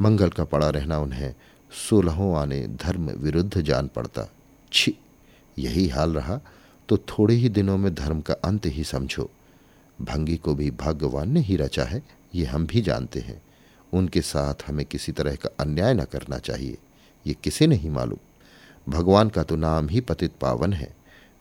मंगल 0.00 0.28
का 0.28 0.44
पड़ा 0.44 0.68
रहना 0.70 0.98
उन्हें 0.98 1.34
सोलहों 1.72 2.36
आने 2.36 2.60
धर्म 2.76 3.10
विरुद्ध 3.12 3.60
जान 3.60 3.88
पड़ता। 3.88 4.28
छी, 4.72 4.94
यही 5.58 5.88
हाल 5.88 6.14
रहा 6.14 6.40
तो 6.88 6.96
थोड़े 7.08 7.34
ही 7.34 7.48
दिनों 7.48 7.76
में 7.78 7.94
धर्म 7.94 8.20
का 8.20 8.34
अंत 8.44 8.66
ही 8.66 8.84
समझो। 8.84 9.30
भंगी 9.98 10.36
को 10.36 10.54
भी 10.54 10.70
भगवान 10.70 11.30
ने 11.30 11.40
ही 11.40 11.56
रचा 11.56 11.84
है, 11.84 12.02
ये 12.34 12.44
हम 12.44 12.66
भी 12.66 12.80
जानते 12.80 13.20
हैं। 13.20 13.40
उनके 13.96 14.20
साथ 14.20 14.54
हमें 14.66 14.86
किसी 14.86 15.12
तरह 15.12 15.34
का 15.34 15.48
अन्याय 15.60 15.94
न 15.94 16.04
करना 16.04 16.38
चाहिए। 16.38 16.78
ये 17.26 17.34
किसे 17.34 17.66
नहीं 17.66 17.90
मालूम? 17.90 18.18
भगवान 18.92 19.28
का 19.28 19.42
तो 19.42 19.56
नाम 19.56 19.88
ही 19.88 20.00
पतित 20.00 20.32
पावन 20.40 20.72
है, 20.72 20.96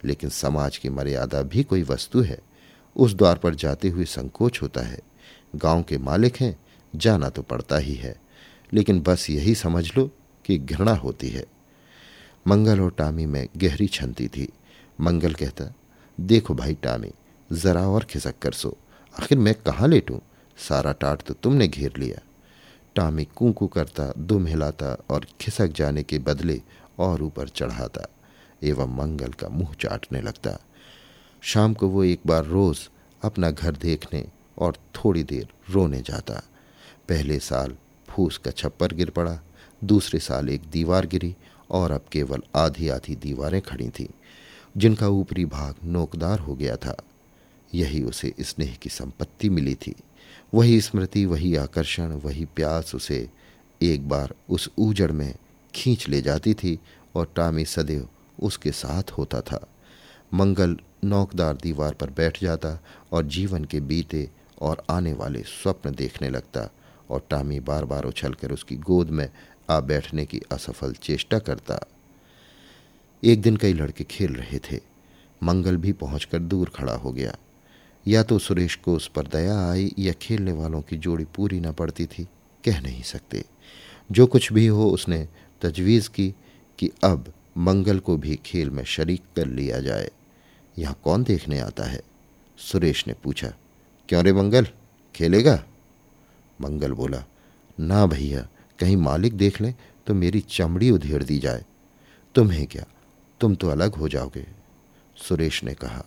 लेकिन 0.05 0.29
समाज 0.29 0.77
की 0.77 0.89
मर्यादा 0.89 1.41
भी 1.41 1.63
कोई 1.63 1.83
वस्तु 1.83 2.21
है। 2.21 2.39
उस 2.95 3.13
द्वार 3.13 3.37
पर 3.37 3.55
जाते 3.55 3.89
हुए 3.89 4.05
संकोच 4.05 4.61
होता 4.61 4.81
है। 4.81 4.99
गाँव 5.55 5.83
के 5.83 5.97
मालिक 5.97 6.37
हैं, 6.37 6.59
जाना 6.95 7.29
तो 7.29 7.41
पड़ता 7.41 7.77
ही 7.77 7.95
है। 7.95 8.21
लेकिन 8.73 9.01
बस 9.01 9.29
यही 9.29 9.55
समझ 9.55 9.97
लो 9.97 10.11
कि 10.45 10.57
घृणा 10.57 10.93
होती 10.93 11.29
है। 11.29 11.45
मंगल 12.47 12.79
और 12.79 12.91
टामी 12.91 13.25
में 13.25 13.47
गहरी 13.57 13.87
छनती 13.87 14.27
थी। 14.27 14.53
मंगल 15.01 15.33
कहता, 15.33 15.73
देखो 16.19 16.53
भाई 16.53 16.73
टामी, 16.73 17.11
जरा 17.51 17.87
और 17.87 18.03
खिसक 18.03 18.39
कर 18.41 18.51
सो। 18.51 18.77
आखिर 19.21 19.37
मैं 19.37 19.53
कहाँ 19.53 19.87
लेटूं? 19.87 20.19
सारा 20.57 20.91
टाट 20.91 21.21
तो 21.21 21.33
तुमने 21.33 21.67
घेर 21.67 21.93
लिया। 21.97 22.24
टामी 22.95 23.25
कूकू 23.25 23.67
करता, 23.67 24.13
दुम 24.17 24.47
हिलाता 24.47 24.97
और 25.09 25.27
खिसक 25.41 25.67
जाने 25.67 26.03
के 26.03 26.19
बदले 26.19 26.61
और 26.99 27.23
ऊपर 27.23 27.47
चढ़ाता, 27.47 28.07
एवं 28.63 28.95
मंगल 28.95 29.31
का 29.31 29.49
मुँह 29.49 29.73
चाटने 29.73 30.21
लगता। 30.21 30.59
शाम 31.41 31.73
को 31.73 31.87
वो 31.87 32.03
एक 32.03 32.19
बार 32.25 32.45
रोज 32.45 32.89
अपना 33.23 33.51
घर 33.51 33.71
देखने 33.71 34.25
और 34.57 34.77
थोड़ी 34.95 35.23
देर 35.23 35.47
रोने 35.69 36.01
जाता। 36.01 36.41
पहले 37.09 37.39
साल 37.39 37.75
फूस 38.07 38.37
का 38.37 38.51
छप्पर 38.51 38.93
गिर 38.93 39.09
पड़ा, 39.09 39.39
दूसरे 39.83 40.19
साल 40.19 40.49
एक 40.49 40.61
दीवार 40.71 41.05
गिरी 41.05 41.35
और 41.71 41.91
अब 41.91 42.05
केवल 42.11 42.43
आधी 42.55 42.89
आधी 42.89 43.15
दीवारें 43.15 43.61
खड़ी 43.61 43.89
थीं, 43.89 44.07
जिनका 44.77 45.07
ऊपरी 45.07 45.45
भाग 45.45 45.75
नोकदार 45.83 46.39
हो 46.39 46.55
गया 46.55 46.75
था। 46.75 46.95
यही 47.73 48.03
उसे 48.03 48.33
स्नेह 48.39 48.75
की 48.81 48.89
संपत्ति 48.89 49.49
मिली 49.49 49.75
थी। 49.75 49.95
वही 50.53 50.81
स्मृति, 50.81 51.25
वही 51.25 51.55
आकर्षण, 51.55 52.11
वही 52.11 52.45
प्यास 52.45 52.95
उसे 52.95 53.29
एक 53.81 54.09
बार 54.09 54.33
उस 54.49 54.69
ऊजड़ 54.77 55.11
में 55.11 55.35
खींच 55.75 56.09
ले 56.09 56.21
जाती 56.21 56.53
थी 56.53 56.79
और 57.15 57.33
टामी 57.35 57.65
सदैव 57.65 58.09
उसके 58.41 58.71
साथ 58.71 59.11
होता 59.11 59.41
था। 59.41 59.67
मंगल 60.33 60.77
नौकदार 61.03 61.57
दीवार 61.63 61.93
पर 61.93 62.09
बैठ 62.09 62.41
जाता 62.41 62.79
और 63.11 63.23
जीवन 63.23 63.65
के 63.65 63.79
बीते 63.79 64.29
और 64.61 64.83
आने 64.89 65.13
वाले 65.13 65.41
स्वप्न 65.41 65.95
देखने 65.95 66.29
लगता 66.29 66.69
और 67.09 67.27
टामी 67.29 67.59
बार 67.59 67.85
बार 67.85 68.03
उछलकर 68.03 68.51
उसकी 68.51 68.75
गोद 68.75 69.09
में 69.09 69.29
आ 69.69 69.79
बैठने 69.79 70.25
की 70.25 70.41
असफल 70.51 70.93
चेष्टा 70.93 71.39
करता। 71.39 71.79
एक 73.23 73.41
दिन 73.41 73.57
कई 73.57 73.73
लड़के 73.73 74.03
खेल 74.03 74.33
रहे 74.33 74.59
थे। 74.59 74.79
मंगल 75.43 75.77
भी 75.77 75.91
पहुंचकर 75.91 76.39
दूर 76.39 76.69
खड़ा 76.69 76.93
हो 76.93 77.11
गया। 77.11 77.35
या 78.07 78.23
तो 78.23 78.39
सुरेश 78.39 78.75
को 78.75 78.95
उस 78.95 79.07
पर 79.07 79.27
दया 79.27 79.71
आई 79.71 79.91
या 79.99 80.13
खेलने 80.13 80.51
वालों 80.51 80.81
की 80.81 80.97
जोड़ी 80.97 81.25
पूरी 81.25 81.59
न 81.59 81.71
पड़ती 81.71 82.05
थी, 82.05 82.27
कह 82.65 82.81
नहीं 82.81 83.03
सकते। 83.03 83.45
जो 84.11 84.27
कुछ 84.27 84.53
भी 84.53 84.67
हो, 84.67 84.89
उसने 84.89 85.27
तजवीज़ 85.61 86.09
की 86.09 86.35
कि 86.79 86.91
अब 87.03 87.33
मंगल 87.57 87.99
को 87.99 88.17
भी 88.17 88.39
खेल 88.45 88.69
में 88.69 88.83
शरीक 88.83 89.21
कर 89.35 89.45
लिया 89.45 89.79
जाए। 89.81 90.11
यहाँ 90.77 90.99
कौन 91.03 91.23
देखने 91.23 91.59
आता 91.59 91.83
है? 91.83 92.01
सुरेश 92.57 93.07
ने 93.07 93.13
पूछा। 93.13 93.53
क्यों 94.09 94.23
रे 94.23 94.33
मंगल? 94.33 94.67
खेलेगा? 95.15 95.63
मंगल 96.61 96.91
बोला, 96.91 97.23
ना 97.79 98.05
भैया, 98.05 98.47
कहीं 98.79 98.97
मालिक 98.97 99.33
देख 99.33 99.61
लें 99.61 99.75
तो 100.07 100.13
मेरी 100.13 100.39
चमड़ी 100.39 100.91
उधेड़ 100.91 101.23
दी 101.23 101.39
जाए। 101.39 101.65
तुम्हें 102.35 102.67
क्या? 102.67 102.85
तुम 103.39 103.55
तो 103.55 103.69
अलग 103.69 103.95
हो 103.95 104.09
जाओगे। 104.09 104.47
सुरेश 105.15 105.63
ने 105.63 105.73
कहा 105.73 106.05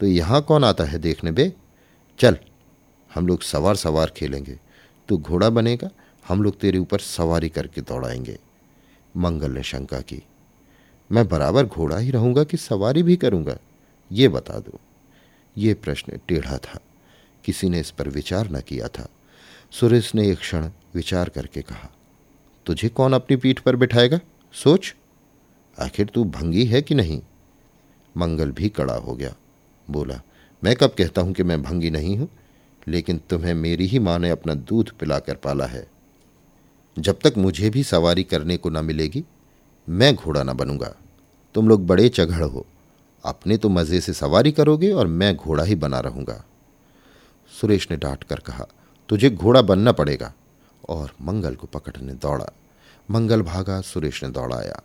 तो 0.00 0.06
यहाँ 0.06 0.42
कौन 0.42 0.64
आता 0.64 0.84
है 0.84 0.98
देखने 0.98 1.32
बे? 1.32 1.52
चल, 2.18 2.38
हम 3.14 3.26
लोग 3.26 3.42
सवार 3.42 3.76
सवार 3.76 4.10
खेलेंगे। 4.10 4.58
तू 5.08 5.18
घोड़ा 5.18 5.50
बनेगा, 5.50 5.90
हम 6.28 6.42
लोग 6.42 6.58
तेरे 6.58 6.78
ऊपर 6.78 6.98
सवारी 6.98 7.48
करके 7.48 7.80
दौड़ाएँगे। 7.80 8.38
मंगल 9.16 9.50
ने 9.50 9.62
शंका 9.62 10.00
की। 10.00 10.22
मैं 11.12 11.28
बराबर 11.28 11.66
घोड़ा 11.66 11.98
ही 11.98 12.10
रहूँगा 12.10 12.44
कि 12.44 12.56
सवारी 12.56 13.02
भी 13.02 13.16
करूँगा? 13.16 13.58
ये 14.12 14.28
बता 14.28 14.54
दो। 14.54 14.80
ये 15.56 15.74
प्रश्न 15.74 16.20
टेढ़ा 16.28 16.58
था। 16.58 16.80
किसी 17.44 17.68
ने 17.68 17.80
इस 17.80 17.90
पर 17.90 18.08
विचार 18.08 18.50
न 18.50 18.60
किया 18.60 18.88
था। 18.88 19.08
सुरेश 19.70 20.14
ने 20.14 20.30
एक 20.30 20.38
क्षण 20.38 20.70
विचार 20.94 21.28
करके 21.28 21.62
कहा, 21.62 21.90
तुझे 22.66 22.88
कौन 22.88 23.12
अपनी 23.12 23.36
पीठ 23.36 23.60
पर 23.60 23.76
बिठाएगा? 23.76 24.20
सोच। 24.52 24.94
आखिर 25.78 26.06
तू 26.06 26.24
भंगी 26.24 26.64
है 26.64 26.82
कि 26.82 26.94
नहीं? 26.94 27.22
मंगल 28.16 28.50
भी 28.50 28.68
कड़ा 28.68 28.94
हो 28.94 29.14
गया। 29.14 29.34
बोला, 29.90 30.20
मैं 30.64 30.76
कब 30.76 30.94
कहता 30.98 31.22
हूँ 31.22 31.32
कि 31.32 31.42
मैं 31.42 31.62
भंगी 31.62 31.90
नहीं 31.90 32.18
हूँ, 32.18 32.28
लेकिन 32.88 33.20
तुम्हें 33.30 33.54
मेरी 33.54 33.86
ही 33.86 33.98
माँ 33.98 34.18
ने 34.18 34.30
अपना 34.30 34.54
दूध 34.54 34.90
पिलाकर 34.90 35.34
पाला 35.34 35.66
है। 35.66 35.90
जब 36.98 37.18
तक 37.24 37.34
मुझे 37.38 37.70
भी 37.70 37.82
सवारी 37.82 38.24
करने 38.24 38.56
को 38.56 38.70
न 38.70 38.84
मिलेगी, 38.84 39.24
मैं 39.88 40.14
घोड़ा 40.14 40.42
ना 40.42 40.52
बनूँगा। 40.52 40.94
तुम 41.54 41.68
लोग 41.68 41.86
बड़े 41.86 42.08
चघड़ 42.08 42.44
हो। 42.44 42.66
अपने 43.24 43.56
तो 43.56 43.68
मज़े 43.68 44.00
से 44.00 44.12
सवारी 44.12 44.52
करोगे 44.52 44.92
और 44.92 45.06
मैं 45.06 45.36
घोड़ा 45.36 45.64
ही 45.64 45.74
बना 45.74 46.00
रहूँगा। 46.00 46.44
सुरेश 47.60 47.88
ने 47.90 47.96
डांट 47.96 48.24
कर 48.24 48.36
कहा, 48.36 48.66
तुझे 49.08 49.30
घोड़ा 49.30 49.62
बनना 49.62 49.92
पड़ेगा। 49.92 50.32
और 50.88 51.12
मंगल 51.22 51.54
को 51.54 51.66
पकड़ने 51.66 52.12
दौड़ा। 52.12 52.46
मंगल 53.10 53.42
भागा, 53.42 53.80
सुरेश 53.80 54.24
ने 54.24 54.30
दौड़ाया। 54.30 54.82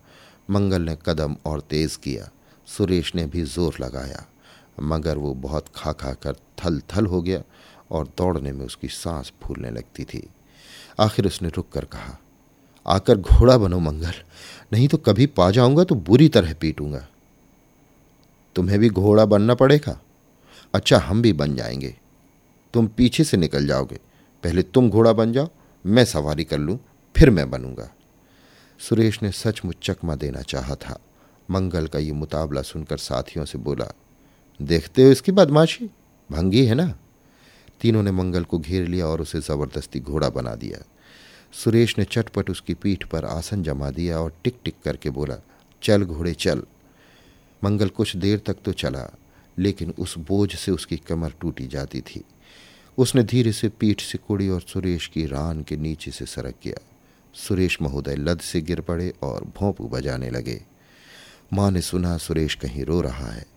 मंगल 0.50 0.82
ने 0.82 0.98
कदम 1.06 1.36
और 1.46 1.62
तेज 1.62 1.96
किया। 1.96 2.30
सुरेश 2.68 3.16
ने 3.16 3.26
भी 3.26 3.42
ज़ोर 3.42 3.76
लगाया। 3.80 4.26
मगर 4.80 5.18
वो 5.18 5.34
बहुत 5.34 5.66
खा 5.76 5.92
खा 5.92 6.12
कर 6.14 6.36
थल 6.60 6.82
थल 6.90 7.06
हो 7.06 7.22
गया 7.22 7.42
और 7.92 8.08
दौड़ने 8.18 8.52
में 8.52 8.66
उसकी 8.66 8.88
सांस 8.88 9.32
फूलने 9.42 9.70
लगती 9.70 10.04
थी। 10.04 10.28
आखिर 11.00 11.28
उसने 11.28 11.50
रुक 11.50 11.70
कर 11.70 11.86
कहा, 11.86 12.18
आकर 12.86 13.18
घोड़ा 13.18 13.58
बनो 13.58 13.80
मंगल, 13.80 14.14
नहीं 14.74 14.88
तो 14.88 14.98
कभी 14.98 15.26
पा 15.26 15.50
जाऊँगा 15.52 15.84
तो 15.84 15.96
बुरी 15.96 16.30
तरह 16.30 16.54
पीटूँगा। 16.54 17.08
तुम्हें 18.56 18.80
भी 18.80 18.90
घोड़ा 18.90 19.26
बनना 19.26 19.56
पड़ेगा। 19.56 20.00
अच्छा 20.74 20.98
हम 20.98 21.22
भी 21.22 21.34
बन 21.34 21.56
जाएँगे। 21.56 21.96
तुम 22.74 22.88
पीछे 22.88 23.24
से 23.24 23.38
निकल 23.38 23.68
जाओगे। 23.68 24.00
पहले 24.44 24.64
तुम 24.64 24.90
घोड़ा 24.90 25.14
बन 25.14 25.34
जाओ, 25.34 25.50
मैं 25.86 26.06
सवारी 26.06 26.44
कर 26.44 26.58
लूँ, 26.58 26.80
फिर 27.16 27.30
मैं 27.30 27.50
बनूँगा। 27.52 27.90
सुरेश 28.80 29.22
ने 29.24 29.32
सचमुच 29.32 29.76
चकमा 29.84 30.16
देना 30.16 30.42
चाहा 30.42 30.76
था। 30.76 31.00
मंगल 31.52 31.88
का 31.88 32.00
ये 32.00 32.12
मुताबला 32.12 32.62
सुनकर 32.62 32.98
साथियों 32.98 33.46
से 33.46 33.58
बोला 33.58 33.92
देखते 34.62 35.04
हो 35.04 35.12
इसकी 35.12 35.32
बदमाशी? 35.32 35.90
भंगी 36.32 36.66
है 36.66 36.76
ना? 36.76 36.96
तीनों 37.82 38.04
ने 38.04 38.12
मंगल 38.12 38.44
को 38.44 38.60
घेर 38.60 38.88
लिया 38.88 39.06
और 39.06 39.22
उसे 39.22 39.40
ज़बरदस्ती 39.40 40.00
घोड़ा 40.00 40.30
बना 40.30 40.56
दिया। 40.56 40.86
सुरेश 41.54 41.98
ने 42.00 42.06
चटपट 42.06 42.50
उसकी 42.50 42.74
पीठ 42.74 43.04
पर 43.04 43.26
आसन 43.26 43.64
जमा 43.64 43.90
दिया 43.90 44.20
और 44.20 44.34
टिक 44.44 44.60
टिक 44.64 44.76
करके 44.84 45.10
बोला, 45.10 45.36
चल 45.84 46.04
घोड़े, 46.04 46.34
चल। 46.34 46.64
मंगल 47.64 47.90
कुछ 47.90 48.16
देर 48.16 48.40
तक 48.40 48.58
तो 48.66 48.72
चला, 48.72 49.18
लेकिन 49.60 49.94
उस 50.00 50.18
बोझ 50.18 50.56
से 50.56 50.72
उसकी 50.72 50.98
कमर 50.98 51.34
टूटी 51.42 51.68
जाती 51.68 52.02
थी। 52.02 52.24
उसने 52.98 53.24
धीरे 53.24 53.52
से 53.52 53.70
पीठ 53.70 54.02
से 54.02 54.18
कुड़ी 54.18 54.50
और 54.50 54.62
सुरेश 54.62 55.08
की 55.08 55.26
रान 55.26 55.64
के 55.64 55.78
नीचे 55.78 56.12
से 56.12 56.26
सरक 56.26 56.56
गया। 56.64 56.82
सुरेश 57.34 57.82
महोदय 57.82 58.16
लद 58.16 58.40
से 58.40 58.62
गिर 58.62 58.82
पड़े 58.82 59.14
और 59.24 59.44
भोंपू 59.44 59.88
बजाने 59.88 60.30
लगे। 60.30 60.62
माँ 61.54 61.72
ने 61.72 61.82
सुना, 61.82 62.18
सुरेश 62.18 62.56
कहीं 62.56 62.86
रो 62.86 63.02
रहा 63.02 63.32
है। 63.32 63.55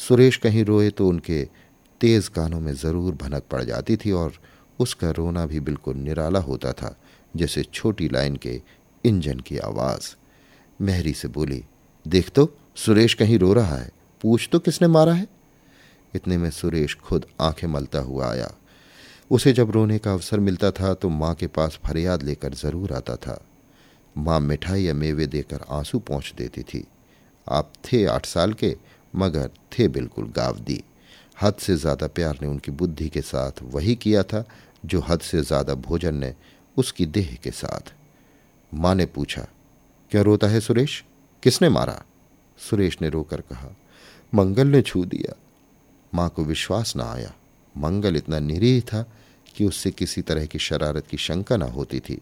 सुरेश 0.00 0.36
कहीं 0.36 0.64
रोए 0.64 0.90
तो 0.90 1.08
उनके 1.08 1.42
तेज 2.00 2.28
कानों 2.28 2.60
में 2.60 2.72
ज़रूर 2.74 3.14
भनक 3.14 3.42
पड़ 3.50 3.62
जाती 3.64 3.96
थी 3.96 4.12
और 4.12 4.32
उसका 4.78 5.10
रोना 5.10 5.44
भी 5.46 5.60
बिल्कुल 5.60 5.96
निराला 5.96 6.40
होता 6.40 6.72
था, 6.72 6.94
जैसे 7.34 7.62
छोटी 7.64 8.08
लाइन 8.08 8.36
के 8.36 8.60
इंजन 9.04 9.40
की 9.40 9.58
आवाज़। 9.58 10.14
मेहरी 10.80 11.12
से 11.12 11.28
बोली, 11.28 11.62
देख 12.06 12.30
तो 12.30 12.48
सुरेश 12.76 13.14
कहीं 13.14 13.38
रो 13.38 13.52
रहा 13.52 13.76
है। 13.76 13.90
पूछ 14.20 14.48
तो 14.52 14.58
किसने 14.58 14.88
मारा 14.88 15.12
है? 15.12 15.26
इतने 16.14 16.38
में 16.38 16.50
सुरेश 16.50 16.94
खुद 16.96 17.26
आँखें 17.40 17.66
मलता 17.68 17.98
हुआ 17.98 18.30
आया। 18.30 18.50
उसे 19.30 19.52
जब 19.52 19.70
रोने 19.70 19.98
का 19.98 20.12
अवसर 20.12 20.40
मिलता 20.40 20.70
था 20.70 20.92
तो 20.94 21.08
माँ 21.08 21.34
के 21.34 21.46
पास 21.46 21.78
फरियाद 21.84 22.22
लेकर 22.22 22.54
ज़रूर 22.54 22.92
आता 22.92 23.16
था। 23.16 23.40
माँ 24.16 24.40
मिठाई 24.40 24.82
या 24.82 24.94
मेवे 24.94 25.26
देकर 25.26 25.64
आँसू 25.70 25.98
पहुँच 26.00 26.32
देती 26.38 26.62
थी। 26.62 26.84
आप 27.46 27.72
थे 27.84 28.04
आठ 28.06 28.26
साल 28.26 28.52
के 28.52 28.74
मगर 29.12 29.50
थे 29.72 29.88
बिल्कुल 29.88 30.30
गावदी। 30.36 30.82
हद 31.36 31.54
से 31.56 31.76
ज़्यादा 31.76 32.06
प्यार 32.08 32.38
ने 32.42 32.48
उनकी 32.48 32.72
बुद्धि 32.72 33.08
के 33.08 33.20
साथ 33.22 33.62
वही 33.64 33.94
किया 33.94 34.22
था, 34.22 34.44
जो 34.86 35.00
हद 35.00 35.20
से 35.20 35.42
ज़्यादा 35.42 35.74
भोजन 35.76 36.14
ने 36.14 36.34
उसकी 36.76 37.06
देह 37.06 37.36
के 37.42 37.50
साथ। 37.50 37.92
माँ 38.72 38.94
ने 38.94 39.06
पूछा, 39.06 39.46
क्या 40.12 40.22
रोता 40.22 40.46
है 40.46 40.60
सुरेश? 40.60 41.04
किसने 41.42 41.68
मारा? 41.68 42.02
सुरेश 42.58 42.96
ने 43.02 43.08
रोकर 43.08 43.40
कहा, 43.40 43.74
मंगल 44.32 44.66
ने 44.66 44.82
छू 44.82 45.04
दिया। 45.04 45.34
माँ 46.12 46.28
को 46.28 46.44
विश्वास 46.44 46.92
न 46.96 47.00
आया। 47.00 47.32
मंगल 47.74 48.16
इतना 48.16 48.38
निरीह 48.38 48.80
था 48.82 49.02
कि 49.54 49.64
उससे 49.64 49.90
किसी 49.90 50.22
तरह 50.22 50.46
की 50.46 50.58
शरारत 50.58 51.06
की 51.06 51.16
शंका 51.16 51.56
ना 51.56 51.66
होती 51.66 52.00
थी। 52.00 52.20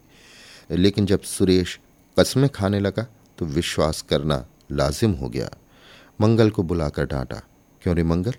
लेकिन 0.71 1.07
जब 1.07 1.23
सुरेश 1.23 1.79
कसमें 2.17 2.49
खाने 2.49 2.81
लगा 2.81 3.07
तो 3.39 3.47
विश्वास 3.47 4.03
करना 4.03 4.45
लाजिम 4.73 5.13
हो 5.13 5.29
गया। 5.29 5.49
मंगल 6.21 6.51
को 6.51 6.63
बुलाकर 6.63 7.07
डांटा। 7.07 7.43
क्यों 7.83 7.97
रे 7.97 8.03
मंगल? 8.03 8.33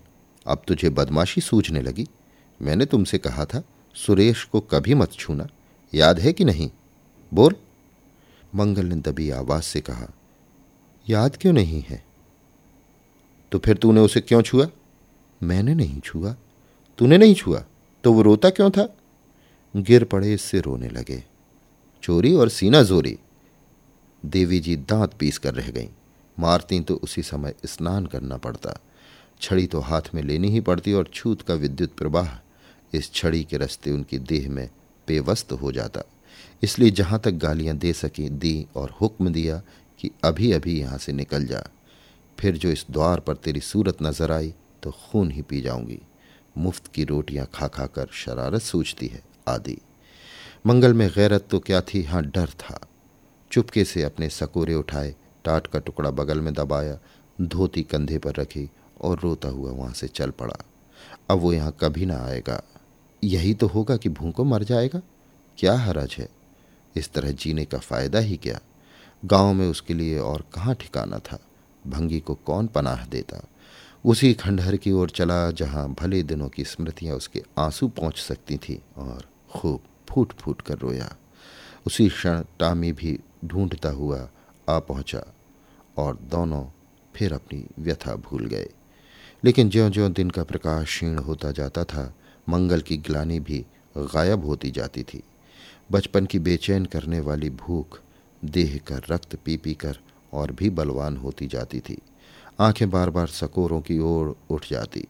अब 0.48 0.62
तुझे 0.68 0.90
बदमाशी 0.90 1.42
सूझने 1.42 1.82
लगी। 1.82 2.08
मैंने 2.62 2.86
तुमसे 2.86 3.18
कहा 3.18 3.46
था, 3.46 3.64
सुरेश 3.96 4.44
को 4.44 4.60
कभी 4.60 4.94
मत 4.94 5.12
छूना। 5.12 5.48
याद 5.94 6.20
है 6.20 6.34
कि 6.34 6.46
नहीं? 6.46 6.72
बोल। 7.34 7.56
मंगल 8.56 8.86
ने 8.86 8.96
दबी 8.96 9.30
आवाज़ 9.30 9.64
से 9.64 9.82
कहा, 9.82 10.08
याद 11.10 11.38
क्यों 11.42 11.54
नहीं 11.54 11.82
है? 11.82 12.06
तो 13.52 13.60
फिर 13.60 13.78
तूने 13.78 14.00
उसे 14.00 14.22
क्यों 14.22 14.42
छुआ? 14.42 14.68
मैंने 15.44 15.74
नहीं 15.74 16.00
छुआ। 16.00 16.36
तूने 16.98 17.18
नहीं 17.18 17.36
छुआ? 17.36 17.66
तो 18.04 18.14
वो 18.14 18.22
रोता 18.22 18.50
क्यों 18.50 18.72
था? 18.72 18.98
गिर 19.76 20.04
पड़े 20.04 20.34
इससे 20.34 20.60
रोने 20.60 20.90
लगे। 20.90 21.24
चोरी 22.04 22.34
और 22.34 22.50
सीना 22.50 22.84
जोरी। 22.84 23.20
देवी 24.26 24.60
जी 24.60 24.76
दांत 24.76 25.14
पीस 25.14 25.38
कर 25.38 25.54
रह 25.54 25.72
गईं। 25.72 25.90
मारती 26.40 26.80
तो 26.80 26.96
उसी 26.96 27.22
समय 27.24 27.54
स्नान 27.66 28.06
करना 28.06 28.38
पड़ता। 28.38 28.80
छड़ी 29.42 29.66
तो 29.68 29.80
हाथ 29.80 30.14
में 30.14 30.22
लेनी 30.24 30.50
ही 30.50 30.62
पड़ती 30.62 30.94
और 30.94 31.10
छूत 31.14 31.42
का 31.42 31.54
विद्युत 31.56 31.96
प्रवाह 31.98 32.30
इस 32.94 33.12
छड़ी 33.14 33.44
के 33.44 33.58
रस्ते 33.58 33.92
उनकी 33.92 34.18
देह 34.20 34.50
में 34.50 34.70
पेवस्त 35.08 35.52
हो 35.52 35.72
जाता। 35.72 36.04
इसलिए 36.64 36.92
जहाँ 36.92 37.20
तक 37.20 37.32
गालियाँ 37.34 37.76
दे 37.78 37.94
सकी, 37.94 38.30
दी 38.30 38.68
और 38.76 38.96
हुक्म 39.02 39.32
दिया 39.34 39.62
कि 40.00 40.12
अभी 40.24 40.52
अभी 40.52 40.80
यहाँ 40.80 40.98
से 40.98 41.12
निकल 41.14 41.46
जा। 41.46 41.64
फिर 42.38 42.58
जो 42.58 42.70
इस 42.70 42.86
द्वार 42.92 43.20
पर 43.20 43.36
तेरी 43.36 43.60
सूरत 43.62 44.02
नज़र 44.02 44.32
आई 44.32 44.54
तो 44.84 44.92
खून 44.92 45.32
ही 45.32 45.42
पी 45.42 45.62
जाऊँगी। 45.62 46.00
मुफ़्त 46.58 46.88
की 46.88 47.04
रोटियाँ 47.04 47.48
खा 47.54 47.68
खा 47.68 47.86
कर 47.86 48.08
शरारत 48.16 48.62
सूझती 48.62 49.08
है, 49.08 49.22
आदि। 49.48 49.78
मंगल 50.66 50.94
में 50.94 51.08
गैरत 51.10 51.48
तो 51.52 51.60
क्या 51.60 51.82
थी? 51.84 52.04
हाँ 52.04 52.24
डर 52.24 52.50
था। 52.60 52.80
चुपके 53.52 53.84
से 53.86 54.04
अपने 54.04 54.30
सकोरे 54.30 54.74
उठाए 54.76 55.16
टाट 55.46 55.68
का 55.68 55.80
टुकड़ा 55.80 56.12
बगल 56.12 56.42
में 56.42 56.54
दबाया, 56.54 57.00
धोती 57.42 57.84
कंधे 57.84 58.18
पर 58.18 58.34
रखी 58.34 58.70
और 59.02 59.20
रोता 59.20 59.50
हुआ 59.50 59.72
वहाँ 59.72 59.94
से 59.94 60.08
चल 60.08 60.30
पड़ा। 60.30 60.56
अब 61.30 61.38
वो 61.40 61.54
यहाँ 61.54 61.78
कभी 61.82 62.06
ना 62.06 62.18
आएगा। 62.26 62.62
यही 63.24 63.54
तो 63.54 63.68
होगा 63.68 63.98
कि 63.98 64.10
भूखों 64.10 64.46
मर 64.46 64.64
जाएगा। 64.64 65.02
क्या 65.58 65.78
हरज 65.78 66.16
है? 66.20 66.30
इस 66.96 67.14
तरह 67.14 67.32
जीने 67.32 67.66
का 67.66 67.78
फ़ायदा 67.78 68.20
ही 68.20 68.38
क्या? 68.38 68.60
गाँव 69.26 69.54
में 69.54 69.68
उसके 69.68 69.94
लिए 69.94 70.20
और 70.20 70.46
कहाँ 70.54 70.76
ठिकाना 70.76 71.20
था? 71.20 71.40
भंगी 71.88 72.20
को 72.20 72.36
कौन 72.36 72.68
पनाह 72.68 73.06
देता? 73.06 73.42
उसी 74.06 74.34
खंडहर 74.34 74.76
की 74.78 74.92
ओर 74.92 75.10
चला, 75.10 75.52
जहाँ 75.52 75.96
भले 76.00 76.24
दिनों 76.24 76.50
की 76.50 76.64
स्मृतियाँ 76.64 77.16
उसके 77.18 77.44
आँसू 77.58 77.88
पहुँच 77.88 78.18
सकती 78.18 78.58
थी 78.58 78.82
और 78.98 79.30
खूब 79.56 79.82
फूट 80.10 80.34
फूट 80.34 80.62
कर 80.62 80.78
रोया। 80.78 81.16
उसी 81.88 82.10
क्षण 82.10 82.44
टामी 82.60 82.92
भी 82.92 83.20
ढूंढता 83.46 83.90
हुआ 83.90 84.30
आ 84.70 84.80
पहुँचा। 84.80 85.34
और 86.00 86.18
दोनों 86.22 86.66
फिर 87.16 87.34
अपनी 87.34 87.66
व्यथा 87.80 88.16
भूल 88.16 88.46
गए। 88.46 88.70
लेकिन 89.44 89.70
ज्यो 89.70 89.90
ज्यो 89.90 90.10
दिन 90.10 90.30
का 90.30 90.44
प्रकाश 90.44 90.86
क्षीण 90.86 91.18
होता 91.18 91.52
जाता 91.52 91.84
था, 91.84 92.14
मंगल 92.50 92.82
की 92.82 92.98
ग्लानी 92.98 93.40
भी 93.40 93.66
गायब 93.98 94.46
होती 94.46 94.72
जाती 94.72 95.04
थी। 95.04 95.24
बचपन 95.92 96.26
की 96.26 96.40
बेचैन 96.40 96.86
करने 96.86 97.20
वाली 97.20 97.50
भूख 97.50 98.00
देह 98.46 98.80
कर 98.88 99.02
रक्त 99.10 99.36
पी 99.36 99.58
पी 99.58 99.74
कर 99.74 99.98
और 100.34 100.52
भी 100.52 100.70
बलवान 100.70 101.18
होती 101.18 101.48
जाती 101.48 101.80
थी। 101.80 101.98
आँखें 102.60 102.90
बार 102.90 103.10
बार 103.10 103.28
सकोरों 103.28 103.82
की 103.82 104.00
ओर 104.00 104.36
उठ 104.50 104.70
जाती। 104.70 105.08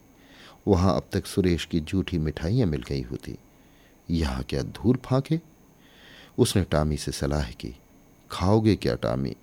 वहाँ 0.68 0.96
अब 0.96 1.04
तक 1.12 1.26
सुरेश 1.26 1.66
की 1.66 1.80
जूठी 1.80 2.18
मिठाइयाँ 2.18 2.68
मिल 2.68 2.84
गई 2.90 3.02
होती। 3.02 3.38
यहाँ 4.10 4.44
क्या 4.44 4.62
धूल 4.62 4.96
फांके? 4.96 5.40
उसने 6.38 6.64
टामी 6.64 6.98
से 6.98 7.12
सलाह 7.12 7.52
की, 7.52 7.76
खाओगे 8.32 8.76
क्या 8.76 8.96
टामी? 8.96 9.36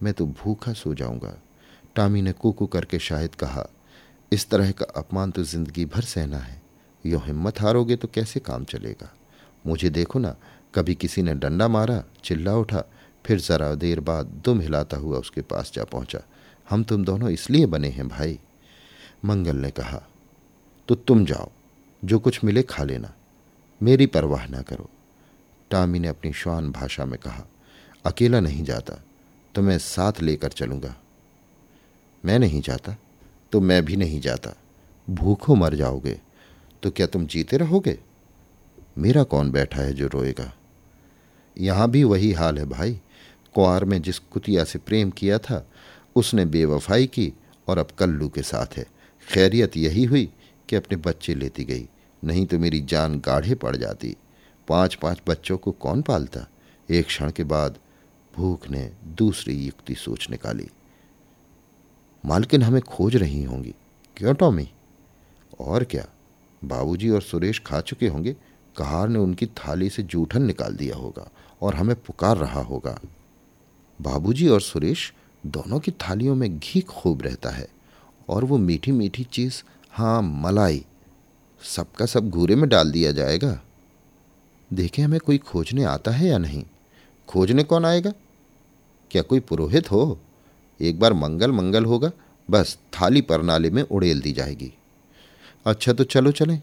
मैं 0.00 0.12
तो 0.12 0.26
भूखा 0.26 0.72
सो 0.72 0.94
जाऊँगा। 0.94 1.34
टामी 1.96 2.22
ने 2.22 2.32
कुकू 2.32 2.66
करके 2.66 2.98
शायद 2.98 3.34
कहा, 3.34 3.66
इस 4.32 4.48
तरह 4.50 4.70
का 4.70 4.86
अपमान 4.96 5.30
तो 5.30 5.42
ज़िंदगी 5.44 5.84
भर 5.86 6.02
सहना 6.02 6.38
है। 6.38 6.60
यो 7.04 7.18
हिम्मत 7.18 7.60
हारोगे 7.60 7.96
तो 7.96 8.08
कैसे 8.08 8.40
काम 8.40 8.64
चलेगा? 8.64 9.12
मुझे 9.66 9.90
देखो 9.90 10.18
ना, 10.18 10.34
कभी 10.74 10.94
किसी 10.94 11.22
ने 11.22 11.34
डंडा 11.34 11.68
मारा, 11.68 12.02
चिल्ला 12.24 12.54
उठा, 12.56 12.84
फिर 13.24 13.40
जरा 13.40 13.74
देर 13.74 14.00
बाद 14.00 14.26
दुम 14.44 14.60
हिलाता 14.60 14.96
हुआ 14.96 15.18
उसके 15.18 15.42
पास 15.42 15.72
जा 15.74 15.84
पहुँचा। 15.84 16.20
हम 16.68 16.84
तुम 16.84 17.04
दोनों 17.04 17.30
इसलिए 17.30 17.66
बने 17.66 17.88
हैं 17.88 18.08
भाई। 18.08 18.38
मंगल 19.24 19.56
ने 19.56 19.70
कहा 19.70 20.02
तो 20.88 20.94
तुम 20.94 21.24
जाओ, 21.24 21.50
जो 22.02 22.18
कुछ 22.18 22.42
मिले 22.44 22.62
खा 22.62 22.84
लेना। 22.84 23.12
मेरी 23.80 24.06
परवाह 24.06 24.46
ना 24.46 24.60
करो। 24.62 24.88
टामी 25.70 25.98
ने 25.98 26.08
अपनी 26.08 26.32
श्वान 26.32 26.70
भाषा 26.72 27.04
में 27.04 27.18
कहा, 27.18 27.44
अकेला 28.04 28.40
नहीं 28.40 28.64
जाता। 28.64 29.02
तो 29.54 29.62
मैं 29.62 29.78
साथ 29.78 30.20
लेकर 30.22 30.48
चलूँगा। 30.48 30.94
मैं 32.24 32.38
नहीं 32.38 32.60
जाता 32.60 32.96
तो 33.52 33.60
मैं 33.60 33.84
भी 33.84 33.96
नहीं 33.96 34.20
जाता। 34.20 34.54
भूखों 35.08 35.56
मर 35.56 35.74
जाओगे 35.74 36.20
तो 36.82 36.90
क्या 36.90 37.06
तुम 37.06 37.26
जीते 37.26 37.56
रहोगे? 37.56 37.98
मेरा 38.98 39.22
कौन 39.22 39.50
बैठा 39.50 39.82
है 39.82 39.92
जो 39.92 40.06
रोएगा? 40.06 40.52
यहाँ 41.56 41.90
भी 41.90 42.02
वही 42.04 42.32
हाल 42.32 42.58
है 42.58 42.64
भाई। 42.64 43.00
कुआर 43.54 43.84
में 43.84 44.00
जिस 44.02 44.18
कुतिया 44.18 44.64
से 44.64 44.78
प्रेम 44.78 45.10
किया 45.10 45.38
था, 45.38 45.66
उसने 46.16 46.44
बेवफाई 46.44 47.06
की 47.06 47.32
और 47.68 47.78
अब 47.78 47.88
कल्लू 47.98 48.28
के 48.28 48.42
साथ 48.42 48.76
है। 48.76 48.86
खैरियत 49.28 49.76
यही 49.76 50.04
हुई 50.04 50.28
कि 50.68 50.76
अपने 50.76 50.96
बच्चे 50.96 51.34
लेती 51.34 51.64
गई, 51.64 51.88
नहीं 52.22 52.46
तो 52.46 52.58
मेरी 52.58 52.80
जान 52.80 53.18
गाढ़े 53.20 53.54
पड़ 53.54 53.76
जाती। 53.76 54.16
पाँच 54.68 54.94
पाँच 54.94 55.20
बच्चों 55.28 55.58
को 55.58 55.72
कौन 55.72 56.02
पालता? 56.02 56.46
एक 56.88 57.06
क्षण 57.06 57.30
के 57.30 57.44
बाद 57.44 57.78
भूख 58.38 58.68
ने 58.68 58.92
दूसरी 59.04 59.54
युक्ति 59.54 59.94
सोच 59.94 60.30
निकाली। 60.30 60.68
मालकिन 62.24 62.62
हमें 62.62 62.82
खोज 62.82 63.16
रही 63.16 63.42
होंगी। 63.42 63.74
क्यों, 64.16 64.34
टॉमी? 64.34 64.68
और 65.60 65.84
क्या? 65.84 66.06
बाबूजी 66.64 67.10
और 67.10 67.22
सुरेश 67.22 67.62
खा 67.66 67.80
चुके 67.80 68.08
होंगे। 68.08 68.36
कहार 68.76 69.08
ने 69.08 69.18
उनकी 69.18 69.46
थाली 69.46 69.90
से 69.90 70.02
जूठन 70.02 70.42
निकाल 70.42 70.76
दिया 70.76 70.96
होगा 70.96 71.30
और 71.62 71.74
हमें 71.74 71.96
पुकार 71.96 72.36
रहा 72.36 72.62
होगा। 72.62 73.00
बाबूजी 74.02 74.48
और 74.48 74.60
सुरेश 74.60 75.12
दोनों 75.46 75.80
की 75.80 75.90
थालियों 75.90 76.34
में 76.34 76.58
घी 76.58 76.80
खूब 76.80 77.22
रहता 77.22 77.50
है 77.50 77.68
और 78.28 78.44
वो 78.44 78.58
मीठी 78.58 78.92
मीठी 78.92 79.24
चीज़ 79.24 79.62
हाँ 79.90 80.22
मलाई, 80.22 80.84
सबका 81.62 82.06
सब 82.06 82.30
घूरे 82.30 82.56
में 82.56 82.68
डाल 82.68 82.90
दिया 82.92 83.12
जाएगा। 83.12 83.62
देखें, 84.72 85.02
हमें 85.02 85.20
कोई 85.20 85.38
खोजने 85.38 85.84
आता 85.84 86.10
है 86.10 86.26
या 86.26 86.38
नहीं? 86.38 86.64
खोजने 87.28 87.62
कौन 87.62 87.84
आएगा? 87.84 88.12
क्या 89.10 89.22
कोई 89.22 89.40
पुरोहित 89.40 89.90
हो? 89.90 90.20
एक 90.80 90.98
बार 91.00 91.12
मंगल 91.12 91.52
मंगल 91.52 91.84
होगा, 91.84 92.10
बस 92.50 92.78
थाली 92.94 93.20
परनाले 93.20 93.70
में 93.70 93.82
उड़ेल 93.82 94.20
दी 94.20 94.32
जाएगी। 94.32 94.72
अच्छा 95.66 95.92
तो 95.92 96.04
चलो 96.04 96.32
चलें, 96.32 96.60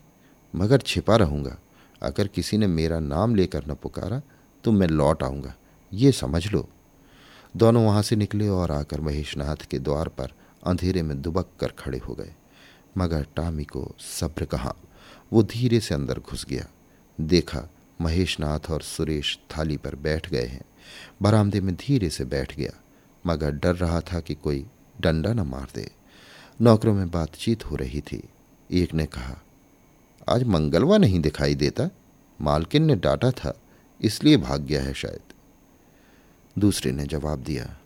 मगर 0.56 0.82
छिपा 0.82 1.16
रहूँगा। 1.16 1.58
अगर 2.02 2.28
किसी 2.28 2.58
ने 2.58 2.68
मेरा 2.68 3.00
नाम 3.00 3.36
लेकर 3.36 3.66
न 3.68 3.74
पुकारा 3.74 4.22
तो 4.64 4.72
मैं 4.72 4.88
लौट 4.88 5.24
आऊँगा। 5.24 5.54
ये 5.94 6.12
समझ 6.12 6.52
लो। 6.52 6.68
दोनों 7.58 7.86
वहाँ 7.86 8.02
से 8.02 8.16
निकले 8.16 8.48
और 8.48 8.72
आकर 8.72 9.02
महेशनाथ 9.02 9.56
के 9.56 9.80
द्वार 9.80 10.08
पर 10.08 10.32
अंधेरे 10.66 11.02
में 11.02 11.22
दुबक 11.22 11.48
कर 11.60 11.68
खड़े 11.68 11.98
हो 11.98 12.14
गए। 12.14 12.34
मगर 12.98 13.28
टामी 13.36 13.64
को 13.64 13.92
सब्र 14.00 14.46
कहा? 14.46 14.76
वो 15.34 15.44
धीरे 15.44 15.80
से 15.80 15.96
अंदर 15.96 16.20
घुस 16.20 16.46
गया। 16.46 16.66
देखा, 17.22 17.70
महेशनाथ 18.02 18.72
और 18.72 18.82
सुरेश 18.82 19.40
थाली 19.52 19.78
पर 19.78 19.96
बैठ 19.96 20.30
गए 20.30 20.46
हैं। 20.46 20.62
बरामदे 21.22 21.62
में 21.62 21.76
धीरे 21.76 22.10
से 22.10 22.26
बैठ 22.26 22.56
गया, 22.58 22.72
मगर 23.28 23.52
डर 23.52 23.76
रहा 23.76 24.02
था 24.02 24.20
कि 24.20 24.36
कोई 24.36 24.66
डंडा 25.02 25.34
न 25.34 25.40
मार 25.40 25.68
दे। 25.76 25.92
नौकरों 26.62 26.94
में 26.94 27.12
बातचीत 27.12 27.66
हो 27.66 27.76
रही 27.76 28.02
थी। 28.02 28.24
एक 28.72 28.94
ने 28.94 29.06
कहा, 29.06 29.42
आज 30.30 30.44
मंगलवा 30.44 30.98
नहीं 30.98 31.20
दिखाई 31.20 31.56
देता। 31.56 31.90
मालकिन 32.42 32.86
ने 32.86 32.96
डांटा 32.96 33.32
था, 33.32 33.54
इसलिए 34.02 34.38
भाग 34.38 34.62
गया 34.62 34.84
है 34.84 34.94
शायद। 34.94 35.20
दूसरे 36.60 36.92
ने 36.92 37.06
जवाब 37.06 37.40
दिया 37.40 37.78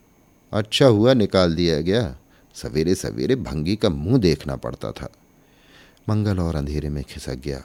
अच्छा 0.53 0.85
हुआ, 0.85 1.13
निकाल 1.13 1.55
दिया 1.55 1.81
गया। 1.81 2.17
सवेरे 2.53 2.95
सवेरे 2.95 3.35
भंगी 3.35 3.75
का 3.75 3.89
मुँह 3.89 4.17
देखना 4.17 4.55
पड़ता 4.55 4.91
था। 4.91 5.09
मंगल 6.09 6.39
और 6.39 6.55
अंधेरे 6.55 6.89
में 6.89 7.03
खिसक 7.03 7.35
गया। 7.35 7.63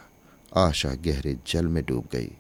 आशा 0.56 0.94
गहरे 0.94 1.36
जल 1.46 1.66
में 1.66 1.84
डूब 1.84 2.08
गई। 2.12 2.30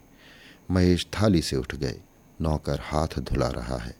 महेश 0.70 1.06
थाली 1.14 1.42
से 1.42 1.56
उठ 1.56 1.74
गए। 1.74 2.00
नौकर 2.40 2.80
हाथ 2.82 3.18
धुला 3.18 3.48
रहा 3.48 3.76
है। 3.76 3.96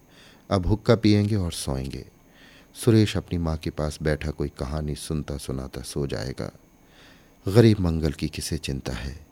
अब 0.50 0.66
हुक्का 0.66 0.96
पिएँगे 0.96 1.36
और 1.36 1.52
सोएँगे। 1.52 2.06
सुरेश 2.74 3.16
अपनी 3.16 3.38
माँ 3.38 3.56
के 3.56 3.70
पास 3.70 3.98
बैठा 4.02 4.30
कोई 4.30 4.48
कहानी 4.48 4.94
सुनता 4.94 5.36
सुनाता 5.36 5.80
सो 5.80 6.06
जाएगा। 6.06 6.52
गरीब 7.48 7.80
मंगल 7.80 8.12
की 8.12 8.28
किसे 8.28 8.58
चिंता 8.58 8.92
है? 8.92 9.26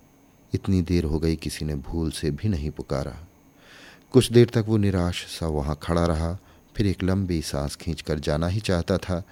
इतनी 0.54 0.82
देर 0.82 1.04
हो 1.04 1.18
गई, 1.18 1.36
किसी 1.36 1.64
ने 1.64 1.74
भूल 1.74 2.10
से 2.10 2.30
भी 2.30 2.48
नहीं 2.48 2.70
पुकारा। 2.70 3.26
कुछ 4.12 4.32
देर 4.32 4.48
तक 4.48 4.64
वो 4.68 4.76
निराश 4.76 5.26
सा 5.26 5.46
वहाँ 5.46 5.78
खड़ा 5.82 6.04
रहा। 6.04 6.38
फिर 6.76 6.86
एक 6.86 7.02
लंबी 7.02 7.42
सांस 7.42 7.76
खींचकर 7.76 8.18
जाना 8.18 8.46
ही 8.46 8.60
चाहता 8.60 8.98
था 8.98 9.22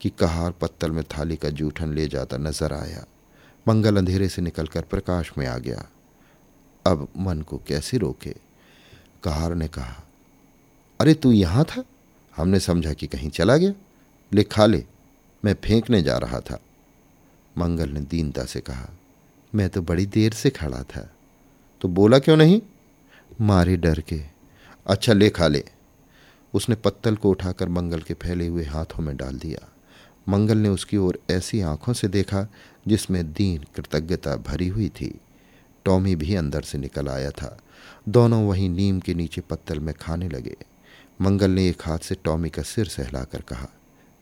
कि 0.00 0.10
कहार 0.10 0.50
पत्तल 0.50 0.90
में 0.90 1.04
थाली 1.04 1.36
का 1.36 1.48
जूठन 1.48 1.92
ले 1.92 2.08
जाता 2.08 2.36
नज़र 2.36 2.72
आया। 2.72 3.04
मंगल 3.68 3.96
अंधेरे 3.96 4.28
से 4.28 4.42
निकलकर 4.42 4.82
प्रकाश 4.82 5.32
में 5.38 5.46
आ 5.46 5.58
गया। 5.58 5.88
अब 6.86 7.08
मन 7.16 7.42
को 7.42 7.58
कैसे 7.58 7.98
रोके? 7.98 8.49
कहार 9.22 9.54
ने 9.54 9.68
कहा, 9.68 10.02
अरे 11.00 11.14
तू 11.14 11.32
यहाँ 11.32 11.64
था? 11.64 11.84
हमने 12.36 12.60
समझा 12.60 12.92
कि 12.92 13.06
कहीं 13.06 13.30
चला 13.30 13.56
गया। 13.56 13.72
ले, 14.32 14.42
खा 14.42 14.66
ले, 14.66 14.84
मैं 15.44 15.54
फेंकने 15.54 16.02
जा 16.02 16.18
रहा 16.18 16.40
था। 16.40 16.60
मंगल 17.58 17.88
ने 17.88 18.00
दीनता 18.00 18.44
से 18.44 18.60
कहा, 18.60 18.88
मैं 19.54 19.68
तो 19.68 19.82
बड़ी 19.82 20.06
देर 20.06 20.32
से 20.32 20.50
खड़ा 20.50 20.82
था। 20.82 21.10
तो 21.80 21.88
बोला 21.88 22.18
क्यों 22.18 22.36
नहीं? 22.36 22.62
मारे 23.40 23.76
डर 23.76 24.00
के। 24.00 24.22
अच्छा 24.86 25.12
ले, 25.12 25.30
खा 25.30 25.48
ले। 25.48 25.64
उसने 26.54 26.74
पत्तल 26.74 27.16
को 27.16 27.30
उठाकर 27.30 27.68
मंगल 27.68 28.00
के 28.00 28.14
फैले 28.14 28.46
हुए 28.46 28.64
हाथों 28.64 29.02
में 29.02 29.16
डाल 29.16 29.38
दिया। 29.38 29.72
मंगल 30.28 30.58
ने 30.58 30.68
उसकी 30.68 30.96
ओर 30.96 31.20
ऐसी 31.30 31.60
आँखों 31.60 31.92
से 31.92 32.08
देखा, 32.08 32.48
जिसमें 32.88 33.32
दीन 33.32 33.64
कृतज्ञता 33.76 34.36
भरी 34.36 34.68
हुई 34.68 34.88
थी। 34.88 35.20
टॉमी 35.84 36.16
भी 36.16 36.34
अंदर 36.34 36.62
से 36.62 36.78
निकल 36.78 37.08
आया 37.08 37.30
था। 37.30 37.58
दोनों 38.08 38.42
वहीं 38.48 38.68
नीम 38.68 39.00
के 39.00 39.14
नीचे 39.14 39.40
पत्तल 39.40 39.80
में 39.80 39.94
खाने 39.94 40.28
लगे। 40.28 40.56
मंगल 41.20 41.50
ने 41.50 41.68
एक 41.68 41.82
हाथ 41.82 41.98
से 41.98 42.14
टॉमी 42.14 42.50
का 42.50 42.62
सिर 42.62 42.86
सहलाकर 42.86 43.40
कहा, 43.40 43.68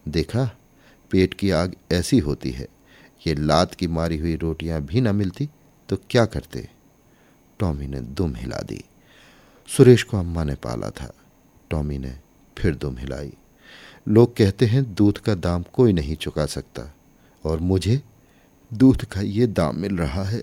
देखा, 0.09 0.51
पेट 1.11 1.35
की 1.35 1.51
आग 1.51 1.75
ऐसी 1.93 2.19
होती 2.19 2.51
है, 2.51 2.67
ये 3.27 3.35
लात 3.35 3.75
की 3.75 3.87
मारी 3.87 4.19
हुई 4.19 4.35
रोटियाँ 4.37 4.81
भी 4.83 5.01
न 5.01 5.15
मिलती 5.17 5.49
तो 5.89 5.97
क्या 6.11 6.25
करते? 6.27 6.69
टॉमी 7.59 7.87
ने 7.87 8.01
दुम 8.01 8.35
हिला 8.37 8.59
दी। 8.63 8.83
सुरेश 9.69 10.03
को 10.03 10.19
अम्मा 10.19 10.45
ने 10.45 10.55
पाला 10.55 10.91
था। 10.91 11.13
टॉमी 11.71 11.99
ने 11.99 12.15
फिर 12.59 12.75
दुम 12.75 12.99
हिलाई। 12.99 13.33
लोग 14.09 14.37
कहते 14.37 14.67
हैं, 14.67 14.95
दूध 14.95 15.19
का 15.19 15.35
दाम 15.35 15.63
कोई 15.73 15.93
नहीं 15.93 16.17
चुका 16.17 16.47
सकता, 16.47 16.95
और 17.45 17.61
मुझे 17.61 18.01
दूध 18.71 19.05
का 19.05 19.21
ये 19.21 19.47
दाम 19.47 19.79
मिल 19.79 19.97
रहा 19.97 20.25
है। 20.25 20.43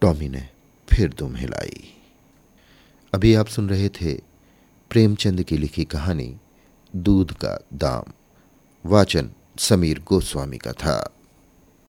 टॉमी 0.00 0.28
ने 0.28 0.48
फिर 0.88 1.08
दुम 1.08 1.36
हिलाई। 1.36 1.94
अभी 3.14 3.34
आप 3.34 3.46
सुन 3.46 3.68
रहे 3.68 3.88
थे 3.88 4.14
प्रेमचंद 4.90 5.42
की 5.42 5.56
लिखी 5.56 5.84
कहानी, 5.84 6.36
दूध 6.96 7.32
का 7.32 7.66
दाम। 7.74 8.12
वाचन 8.86 9.30
समीर 9.58 10.00
गोस्वामी 10.00 10.58
का 10.58 10.72
था। 10.72 11.14